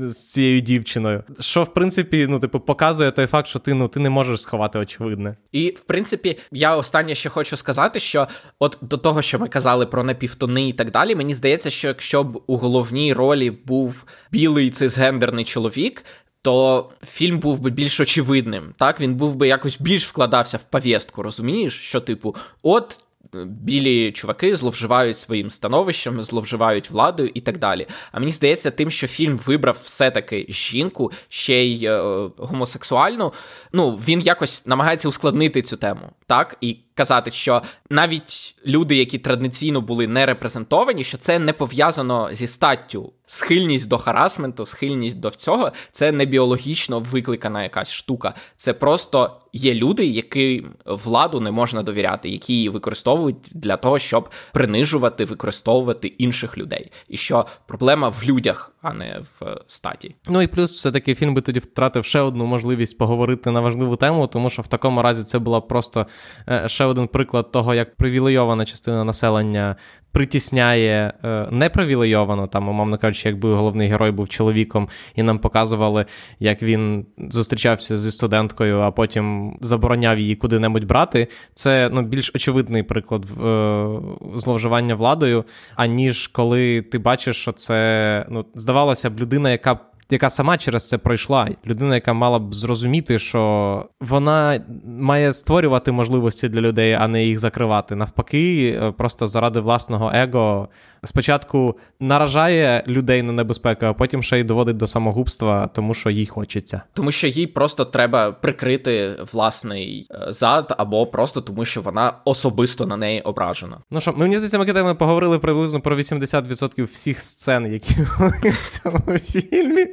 з 0.00 0.32
цією 0.32 0.60
дівчиною. 0.60 1.22
Що, 1.40 1.62
в 1.62 1.74
принципі, 1.74 2.26
ну, 2.28 2.38
типу, 2.38 2.60
показує 2.60 3.10
той 3.10 3.26
факт, 3.26 3.48
що 3.48 3.58
ти 3.58 3.74
ну, 3.74 3.88
ти 3.88 4.00
не 4.00 4.10
можеш 4.10 4.40
сховати 4.40 4.78
очевидне. 4.78 5.36
І 5.52 5.68
в 5.68 5.80
принципі, 5.80 6.38
я 6.52 6.76
останнє 6.76 7.14
ще 7.14 7.28
хочу 7.28 7.56
сказати, 7.56 8.00
що 8.00 8.28
от 8.58 8.78
до 8.80 8.96
того, 8.96 9.22
що 9.22 9.38
ми 9.38 9.48
казали 9.48 9.86
про 9.86 10.04
напівтони 10.04 10.68
і 10.68 10.72
так 10.72 10.90
далі, 10.90 11.14
мені 11.14 11.34
здається, 11.34 11.70
що 11.70 11.88
якщо 11.88 12.24
б 12.24 12.42
у 12.46 12.56
головній 12.56 13.12
ролі 13.12 13.50
був 13.50 14.04
білий 14.32 14.70
цисгендерний 14.70 15.44
чоловік, 15.44 16.04
то 16.44 16.90
фільм 17.06 17.38
був 17.38 17.58
би 17.58 17.70
більш 17.70 18.00
очевидним. 18.00 18.74
Так, 18.78 19.00
він 19.00 19.14
був 19.14 19.34
би 19.34 19.48
якось 19.48 19.80
більш 19.80 20.06
вкладався 20.06 20.56
в 20.56 20.62
повістку, 20.62 21.22
розумієш? 21.22 21.80
Що, 21.80 22.00
типу, 22.00 22.36
от 22.62 23.04
білі 23.44 24.12
чуваки 24.12 24.56
зловживають 24.56 25.18
своїм 25.18 25.50
становищем, 25.50 26.22
зловживають 26.22 26.90
владою 26.90 27.30
і 27.34 27.40
так 27.40 27.58
далі. 27.58 27.86
А 28.12 28.20
мені 28.20 28.32
здається, 28.32 28.70
тим, 28.70 28.90
що 28.90 29.06
фільм 29.06 29.36
вибрав 29.46 29.78
все-таки 29.82 30.46
жінку, 30.48 31.12
ще 31.28 31.64
й 31.64 31.84
е, 31.84 32.30
гомосексуальну, 32.38 33.32
ну 33.72 33.96
він 33.96 34.20
якось 34.20 34.66
намагається 34.66 35.08
ускладнити 35.08 35.62
цю 35.62 35.76
тему, 35.76 36.10
так 36.26 36.56
і 36.60 36.76
казати, 36.94 37.30
що 37.30 37.62
навіть 37.90 38.54
люди, 38.66 38.96
які 38.96 39.18
традиційно 39.18 39.80
були 39.80 40.06
не 40.06 40.26
репрезентовані, 40.26 41.04
що 41.04 41.18
це 41.18 41.38
не 41.38 41.52
пов'язано 41.52 42.28
зі 42.32 42.46
статтю. 42.46 43.12
Схильність 43.26 43.88
до 43.88 43.98
харасменту, 43.98 44.66
схильність 44.66 45.20
до 45.20 45.30
цього 45.30 45.72
це 45.90 46.12
не 46.12 46.24
біологічно 46.24 47.00
викликана 47.00 47.62
якась 47.62 47.92
штука. 47.92 48.34
Це 48.56 48.72
просто 48.72 49.40
є 49.52 49.74
люди, 49.74 50.06
яким 50.06 50.70
владу 50.86 51.40
не 51.40 51.50
можна 51.50 51.82
довіряти, 51.82 52.28
які 52.28 52.54
її 52.54 52.68
використовують 52.68 53.36
для 53.50 53.76
того, 53.76 53.98
щоб 53.98 54.28
принижувати, 54.52 55.24
використовувати 55.24 56.08
інших 56.08 56.58
людей. 56.58 56.90
І 57.08 57.16
що 57.16 57.46
проблема 57.66 58.08
в 58.08 58.22
людях, 58.24 58.72
а 58.82 58.92
не 58.92 59.20
в 59.40 59.56
статі. 59.66 60.14
Ну 60.28 60.42
і 60.42 60.46
плюс, 60.46 60.72
все 60.72 60.92
таки 60.92 61.14
фільм 61.14 61.34
би 61.34 61.40
тоді 61.40 61.58
втратив 61.58 62.04
ще 62.04 62.20
одну 62.20 62.46
можливість 62.46 62.98
поговорити 62.98 63.50
на 63.50 63.60
важливу 63.60 63.96
тему, 63.96 64.26
тому 64.26 64.50
що 64.50 64.62
в 64.62 64.68
такому 64.68 65.02
разі 65.02 65.24
це 65.24 65.38
була 65.38 65.60
просто 65.60 66.06
е, 66.48 66.68
ще 66.84 66.90
один 66.90 67.08
приклад 67.08 67.50
того, 67.50 67.74
як 67.74 67.96
привілейована 67.96 68.64
частина 68.64 69.04
населення 69.04 69.76
притісняє 70.12 71.12
е, 71.24 71.48
непривілейовано, 71.50 72.46
там, 72.46 72.68
умовно 72.68 72.98
кажучи, 72.98 73.28
якби 73.28 73.54
головний 73.54 73.88
герой 73.88 74.10
був 74.10 74.28
чоловіком, 74.28 74.88
і 75.14 75.22
нам 75.22 75.38
показували, 75.38 76.06
як 76.38 76.62
він 76.62 77.06
зустрічався 77.30 77.96
зі 77.96 78.12
студенткою, 78.12 78.80
а 78.80 78.90
потім 78.90 79.56
забороняв 79.60 80.18
її 80.18 80.36
куди-небудь 80.36 80.84
брати. 80.84 81.28
Це 81.54 81.90
ну, 81.92 82.02
більш 82.02 82.32
очевидний 82.34 82.82
приклад 82.82 83.24
е, 83.24 83.86
зловживання 84.34 84.94
владою, 84.94 85.44
аніж 85.76 86.26
коли 86.26 86.82
ти 86.82 86.98
бачиш, 86.98 87.36
що 87.36 87.52
це 87.52 88.26
ну, 88.28 88.44
здавалося 88.54 89.10
б, 89.10 89.20
людина, 89.20 89.50
яка 89.50 89.80
яка 90.10 90.30
сама 90.30 90.58
через 90.58 90.88
це 90.88 90.98
пройшла, 90.98 91.48
людина, 91.66 91.94
яка 91.94 92.12
мала 92.12 92.38
б 92.38 92.54
зрозуміти, 92.54 93.18
що 93.18 93.84
вона 94.00 94.60
має 94.86 95.32
створювати 95.32 95.92
можливості 95.92 96.48
для 96.48 96.60
людей, 96.60 96.92
а 96.92 97.08
не 97.08 97.24
їх 97.24 97.38
закривати. 97.38 97.94
Навпаки, 97.94 98.78
е, 98.82 98.92
просто 98.92 99.28
заради 99.28 99.60
власного 99.60 100.10
его 100.14 100.68
спочатку 101.04 101.78
наражає 102.00 102.84
людей 102.86 103.22
на 103.22 103.32
небезпеку, 103.32 103.86
а 103.86 103.92
потім 103.92 104.22
ще 104.22 104.40
й 104.40 104.44
доводить 104.44 104.76
до 104.76 104.86
самогубства, 104.86 105.66
тому 105.66 105.94
що 105.94 106.10
їй 106.10 106.26
хочеться. 106.26 106.82
Тому 106.92 107.10
що 107.10 107.26
їй 107.26 107.46
просто 107.46 107.84
треба 107.84 108.32
прикрити 108.32 109.16
власний 109.32 110.06
е, 110.10 110.32
зад, 110.32 110.74
або 110.78 111.06
просто 111.06 111.40
тому, 111.40 111.64
що 111.64 111.80
вона 111.80 112.12
особисто 112.24 112.86
на 112.86 112.96
неї 112.96 113.20
ображена. 113.20 113.78
Ну 113.90 114.00
що, 114.00 114.12
мені 114.12 114.38
здається, 114.38 114.84
ми 114.84 114.94
поговорили 114.94 115.38
приблизно 115.38 115.80
про 115.80 115.96
80% 115.96 116.84
всіх 116.84 117.20
сцен, 117.20 117.72
які 117.72 117.94
були 118.18 118.50
в 118.50 118.68
цьому 118.68 119.18
фільмі. 119.18 119.86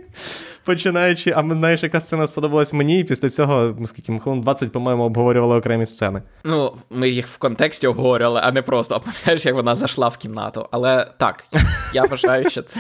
Починаючи, 0.64 1.34
а 1.38 1.44
знаєш, 1.56 1.84
яка 1.84 2.00
сцена 2.00 2.28
сподобалась 2.28 2.74
мені, 2.74 3.00
і 3.00 3.04
після 3.04 3.30
цього, 3.30 3.76
скільки 3.86 4.12
ми 4.12 4.20
хвилин 4.20 4.42
20, 4.42 4.72
по-моєму, 4.72 5.04
обговорювали 5.04 5.56
окремі 5.58 5.86
сцени. 5.86 6.22
Ну, 6.44 6.76
ми 6.90 7.10
їх 7.10 7.28
в 7.28 7.38
контексті 7.38 7.88
обговорювали, 7.88 8.42
а 8.44 8.52
не 8.52 8.62
просто. 8.62 8.96
А 8.96 9.00
пам'ятаєш, 9.06 9.46
як 9.46 9.56
вона 9.56 9.76
зайшла 9.76 10.08
в 10.08 10.18
кімнату. 10.18 10.68
Але 10.72 11.08
так, 11.18 11.46
я 11.94 12.04
вважаю, 12.04 12.50
що 12.50 12.62
це. 12.62 12.80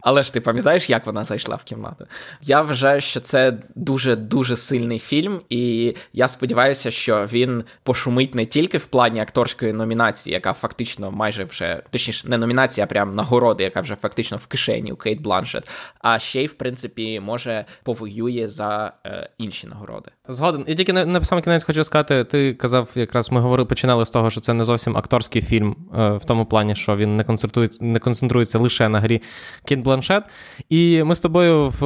Але 0.00 0.22
ж 0.22 0.32
ти 0.32 0.40
пам'ятаєш, 0.40 0.90
як 0.90 1.06
вона 1.06 1.24
зайшла 1.24 1.56
в 1.56 1.64
кімнату? 1.64 2.06
Я 2.42 2.62
вважаю, 2.62 3.00
що 3.00 3.20
це 3.20 3.58
дуже 3.74 4.16
дуже 4.16 4.56
сильний 4.56 4.98
фільм, 4.98 5.40
і 5.48 5.94
я 6.12 6.28
сподіваюся, 6.28 6.90
що 6.90 7.26
він 7.32 7.64
пошумить 7.82 8.34
не 8.34 8.46
тільки 8.46 8.78
в 8.78 8.84
плані 8.84 9.20
акторської 9.20 9.72
номінації, 9.72 10.34
яка 10.34 10.52
фактично 10.52 11.10
майже 11.10 11.44
вже 11.44 11.82
точніше, 11.90 12.28
не 12.28 12.38
номінація, 12.38 12.84
а 12.84 12.88
прям 12.88 13.12
нагороди, 13.14 13.64
яка 13.64 13.80
вже 13.80 13.96
фактично 13.96 14.36
в 14.36 14.46
кишені 14.46 14.92
у 14.92 14.96
Кейт 14.96 15.20
Бланшет, 15.20 15.70
а 16.00 16.18
ще 16.18 16.42
й 16.42 16.46
в 16.46 16.54
принципі 16.54 17.20
може 17.20 17.64
повоює 17.82 18.48
за 18.48 18.92
е, 19.06 19.30
інші 19.38 19.66
нагороди. 19.66 20.10
Згоден. 20.28 20.64
І 20.66 20.74
тільки 20.74 20.92
на, 20.92 21.04
на 21.04 21.24
сам 21.24 21.40
кінець 21.40 21.64
хочу 21.64 21.84
сказати, 21.84 22.24
ти 22.24 22.54
казав, 22.54 22.90
якраз 22.94 23.32
ми 23.32 23.40
говорили, 23.40 23.66
починали 23.66 24.06
з 24.06 24.10
того, 24.10 24.30
що 24.30 24.40
це 24.40 24.54
не 24.54 24.64
зовсім 24.64 24.96
акторський 24.96 25.42
фільм, 25.42 25.76
е, 25.98 26.10
в 26.10 26.24
тому 26.24 26.46
плані, 26.46 26.74
що 26.76 26.96
він 26.96 27.16
не 27.16 27.24
концентрується, 27.24 27.84
не 27.84 27.98
концентрується 27.98 28.58
лише 28.58 28.88
на 28.88 29.00
грі 29.00 29.22
Кейт 29.64 29.84
планшет. 29.84 30.24
І 30.68 31.02
ми 31.04 31.16
з 31.16 31.20
тобою 31.20 31.68
в 31.68 31.80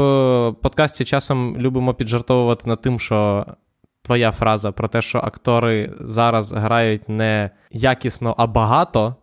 подкасті 0.62 1.04
часом 1.04 1.56
любимо 1.58 1.94
піджартовувати 1.94 2.68
над 2.68 2.80
тим, 2.80 3.00
що 3.00 3.46
твоя 4.02 4.32
фраза 4.32 4.72
про 4.72 4.88
те, 4.88 5.02
що 5.02 5.18
актори 5.18 5.92
зараз 6.00 6.52
грають 6.52 7.08
не 7.08 7.50
якісно, 7.70 8.34
а 8.38 8.46
багато. 8.46 9.16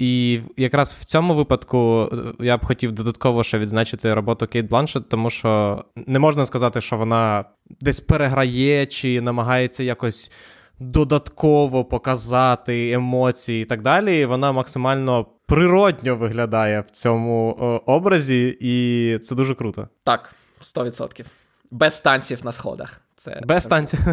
І 0.00 0.40
якраз 0.56 0.96
в 1.00 1.04
цьому 1.04 1.34
випадку 1.34 2.08
е, 2.12 2.16
я 2.44 2.56
б 2.56 2.64
хотів 2.64 2.92
додатково 2.92 3.44
ще 3.44 3.58
відзначити 3.58 4.14
роботу 4.14 4.46
Кейт 4.46 4.68
Бланшет, 4.68 5.08
тому 5.08 5.30
що 5.30 5.84
не 5.96 6.18
можна 6.18 6.46
сказати, 6.46 6.80
що 6.80 6.96
вона 6.96 7.44
десь 7.80 8.00
переграє 8.00 8.86
чи 8.86 9.20
намагається 9.20 9.82
якось 9.82 10.32
додатково 10.78 11.84
показати 11.84 12.92
емоції 12.92 13.62
і 13.62 13.64
так 13.64 13.82
далі. 13.82 14.26
Вона 14.26 14.52
максимально 14.52 15.26
природньо 15.46 16.16
виглядає 16.16 16.80
в 16.80 16.90
цьому 16.90 17.50
образі, 17.86 18.56
і 18.60 19.18
це 19.18 19.34
дуже 19.34 19.54
круто. 19.54 19.88
Так, 20.04 20.34
100%. 20.62 21.24
Без 21.70 22.00
танців 22.00 22.44
на 22.44 22.52
сходах. 22.52 23.00
Це 23.16 23.40
Без 23.44 23.66
танців. 23.66 24.00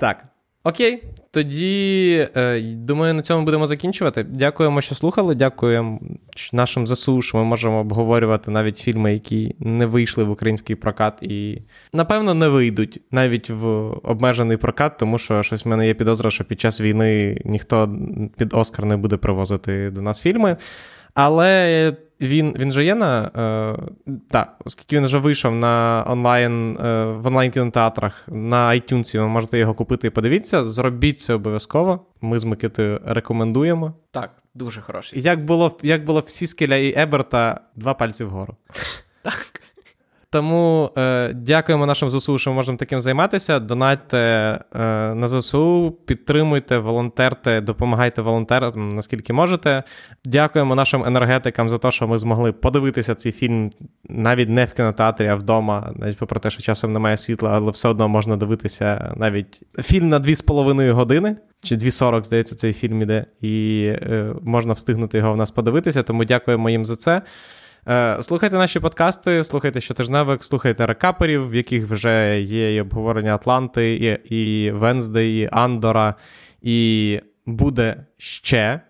Так. 0.00 0.22
Окей, 0.68 1.02
тоді 1.30 2.28
е, 2.36 2.60
думаю, 2.60 3.14
на 3.14 3.22
цьому 3.22 3.44
будемо 3.44 3.66
закінчувати. 3.66 4.22
Дякуємо, 4.22 4.80
що 4.80 4.94
слухали. 4.94 5.34
Дякуємо 5.34 6.00
нашим 6.52 6.86
ЗСУ, 6.86 7.22
що 7.22 7.38
ми 7.38 7.44
можемо 7.44 7.80
обговорювати 7.80 8.50
навіть 8.50 8.76
фільми, 8.76 9.12
які 9.12 9.54
не 9.58 9.86
вийшли 9.86 10.24
в 10.24 10.30
український 10.30 10.76
прокат, 10.76 11.22
і 11.22 11.62
напевно 11.92 12.34
не 12.34 12.48
вийдуть 12.48 13.00
навіть 13.10 13.50
в 13.50 13.66
обмежений 14.02 14.56
прокат, 14.56 14.98
тому 14.98 15.18
що 15.18 15.42
щось 15.42 15.64
в 15.64 15.68
мене 15.68 15.86
є 15.86 15.94
підозра, 15.94 16.30
що 16.30 16.44
під 16.44 16.60
час 16.60 16.80
війни 16.80 17.40
ніхто 17.44 17.96
під 18.36 18.54
Оскар 18.54 18.84
не 18.84 18.96
буде 18.96 19.16
привозити 19.16 19.90
до 19.90 20.02
нас 20.02 20.20
фільми. 20.20 20.56
Але 21.14 21.92
він 22.20 22.54
він 22.58 22.72
же 22.72 22.84
є 22.84 22.94
на. 22.94 23.30
Е, 23.36 24.12
так, 24.30 24.56
оскільки 24.64 24.96
він 24.96 25.06
вже 25.06 25.18
вийшов 25.18 25.54
на 25.54 26.04
онлайн 26.08 26.78
е, 26.80 27.04
в 27.04 27.26
онлайн 27.26 27.50
кінотеатрах 27.50 28.24
на 28.28 28.70
iTunes, 28.70 29.18
ви 29.18 29.28
можете 29.28 29.58
його 29.58 29.74
купити 29.74 30.06
і 30.06 30.10
подивіться. 30.10 30.64
Зробіть 30.64 31.20
це 31.20 31.34
обов'язково. 31.34 32.06
Ми 32.20 32.38
з 32.38 32.44
Микитою 32.44 33.00
рекомендуємо. 33.04 33.94
Так, 34.10 34.30
дуже 34.54 34.80
хороший. 34.80 35.22
Як 35.22 35.44
було 35.44 35.78
як 35.82 36.04
було 36.04 36.20
в 36.20 36.28
Сіскеля 36.28 36.76
і 36.76 36.94
Еберта, 36.96 37.60
два 37.76 37.94
пальці 37.94 38.24
вгору. 38.24 38.56
Так. 39.22 39.60
Тому 40.30 40.90
е, 40.96 41.32
дякуємо 41.32 41.86
нашим 41.86 42.10
ЗСУ, 42.10 42.38
що 42.38 42.50
ми 42.50 42.56
можемо 42.56 42.78
таким 42.78 43.00
займатися. 43.00 43.58
Донатьте 43.58 44.18
е, 44.18 44.78
на 45.14 45.28
ЗСУ, 45.28 45.98
підтримуйте, 46.06 46.78
волонтерте, 46.78 47.60
допомагайте 47.60 48.22
волонтерам, 48.22 48.94
наскільки 48.94 49.32
можете. 49.32 49.82
Дякуємо 50.24 50.74
нашим 50.74 51.04
енергетикам 51.04 51.68
за 51.68 51.78
те, 51.78 51.90
що 51.90 52.08
ми 52.08 52.18
змогли 52.18 52.52
подивитися 52.52 53.14
цей 53.14 53.32
фільм 53.32 53.70
навіть 54.08 54.48
не 54.48 54.64
в 54.64 54.72
кінотеатрі, 54.72 55.28
а 55.28 55.34
вдома. 55.34 55.92
Навіть 55.96 56.18
попри 56.18 56.40
те, 56.40 56.50
що 56.50 56.62
часом 56.62 56.92
немає 56.92 57.16
світла, 57.16 57.50
але 57.54 57.70
все 57.70 57.88
одно 57.88 58.08
можна 58.08 58.36
дивитися 58.36 59.14
навіть 59.16 59.62
фільм 59.82 60.08
на 60.08 60.20
2,5 60.20 60.90
години. 60.90 61.36
Чи 61.62 61.74
2.40, 61.74 62.24
здається, 62.24 62.54
цей 62.54 62.72
фільм 62.72 63.02
іде, 63.02 63.24
і 63.40 63.84
е, 63.86 64.34
можна 64.42 64.72
встигнути 64.72 65.18
його 65.18 65.32
в 65.32 65.36
нас 65.36 65.50
подивитися. 65.50 66.02
Тому 66.02 66.24
дякуємо 66.24 66.70
їм 66.70 66.84
за 66.84 66.96
це. 66.96 67.22
Е, 67.88 68.22
слухайте 68.22 68.56
наші 68.56 68.80
подкасти, 68.80 69.44
слухайте 69.44 69.80
щотижневик, 69.80 70.44
слухайте 70.44 70.86
рекаперів, 70.86 71.50
в 71.50 71.54
яких 71.54 71.86
вже 71.86 72.40
є 72.40 72.76
і 72.76 72.80
обговорення 72.80 73.34
Атланти, 73.34 73.94
і 74.30 74.36
і 74.36 74.70
Венздей, 74.70 75.38
і 75.38 75.48
Андора, 75.52 76.14
і 76.62 77.20
буде 77.46 77.96
ще. 78.16 78.80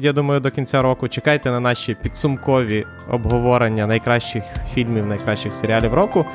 Я 0.00 0.12
думаю, 0.12 0.40
до 0.40 0.50
кінця 0.50 0.82
року 0.82 1.08
чекайте 1.08 1.50
на 1.50 1.60
наші 1.60 1.96
підсумкові 2.02 2.86
обговорення 3.08 3.86
найкращих 3.86 4.44
фільмів, 4.68 5.06
найкращих 5.06 5.54
серіалів 5.54 5.94
року. 5.94 6.26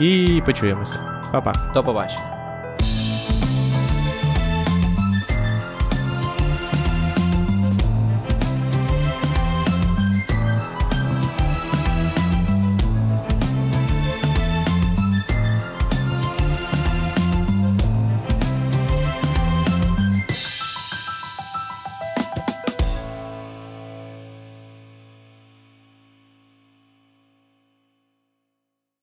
І 0.00 0.42
почуємося. 0.46 1.00
Па-па. 1.32 1.72
До 1.74 1.84
побачення. 1.84 2.45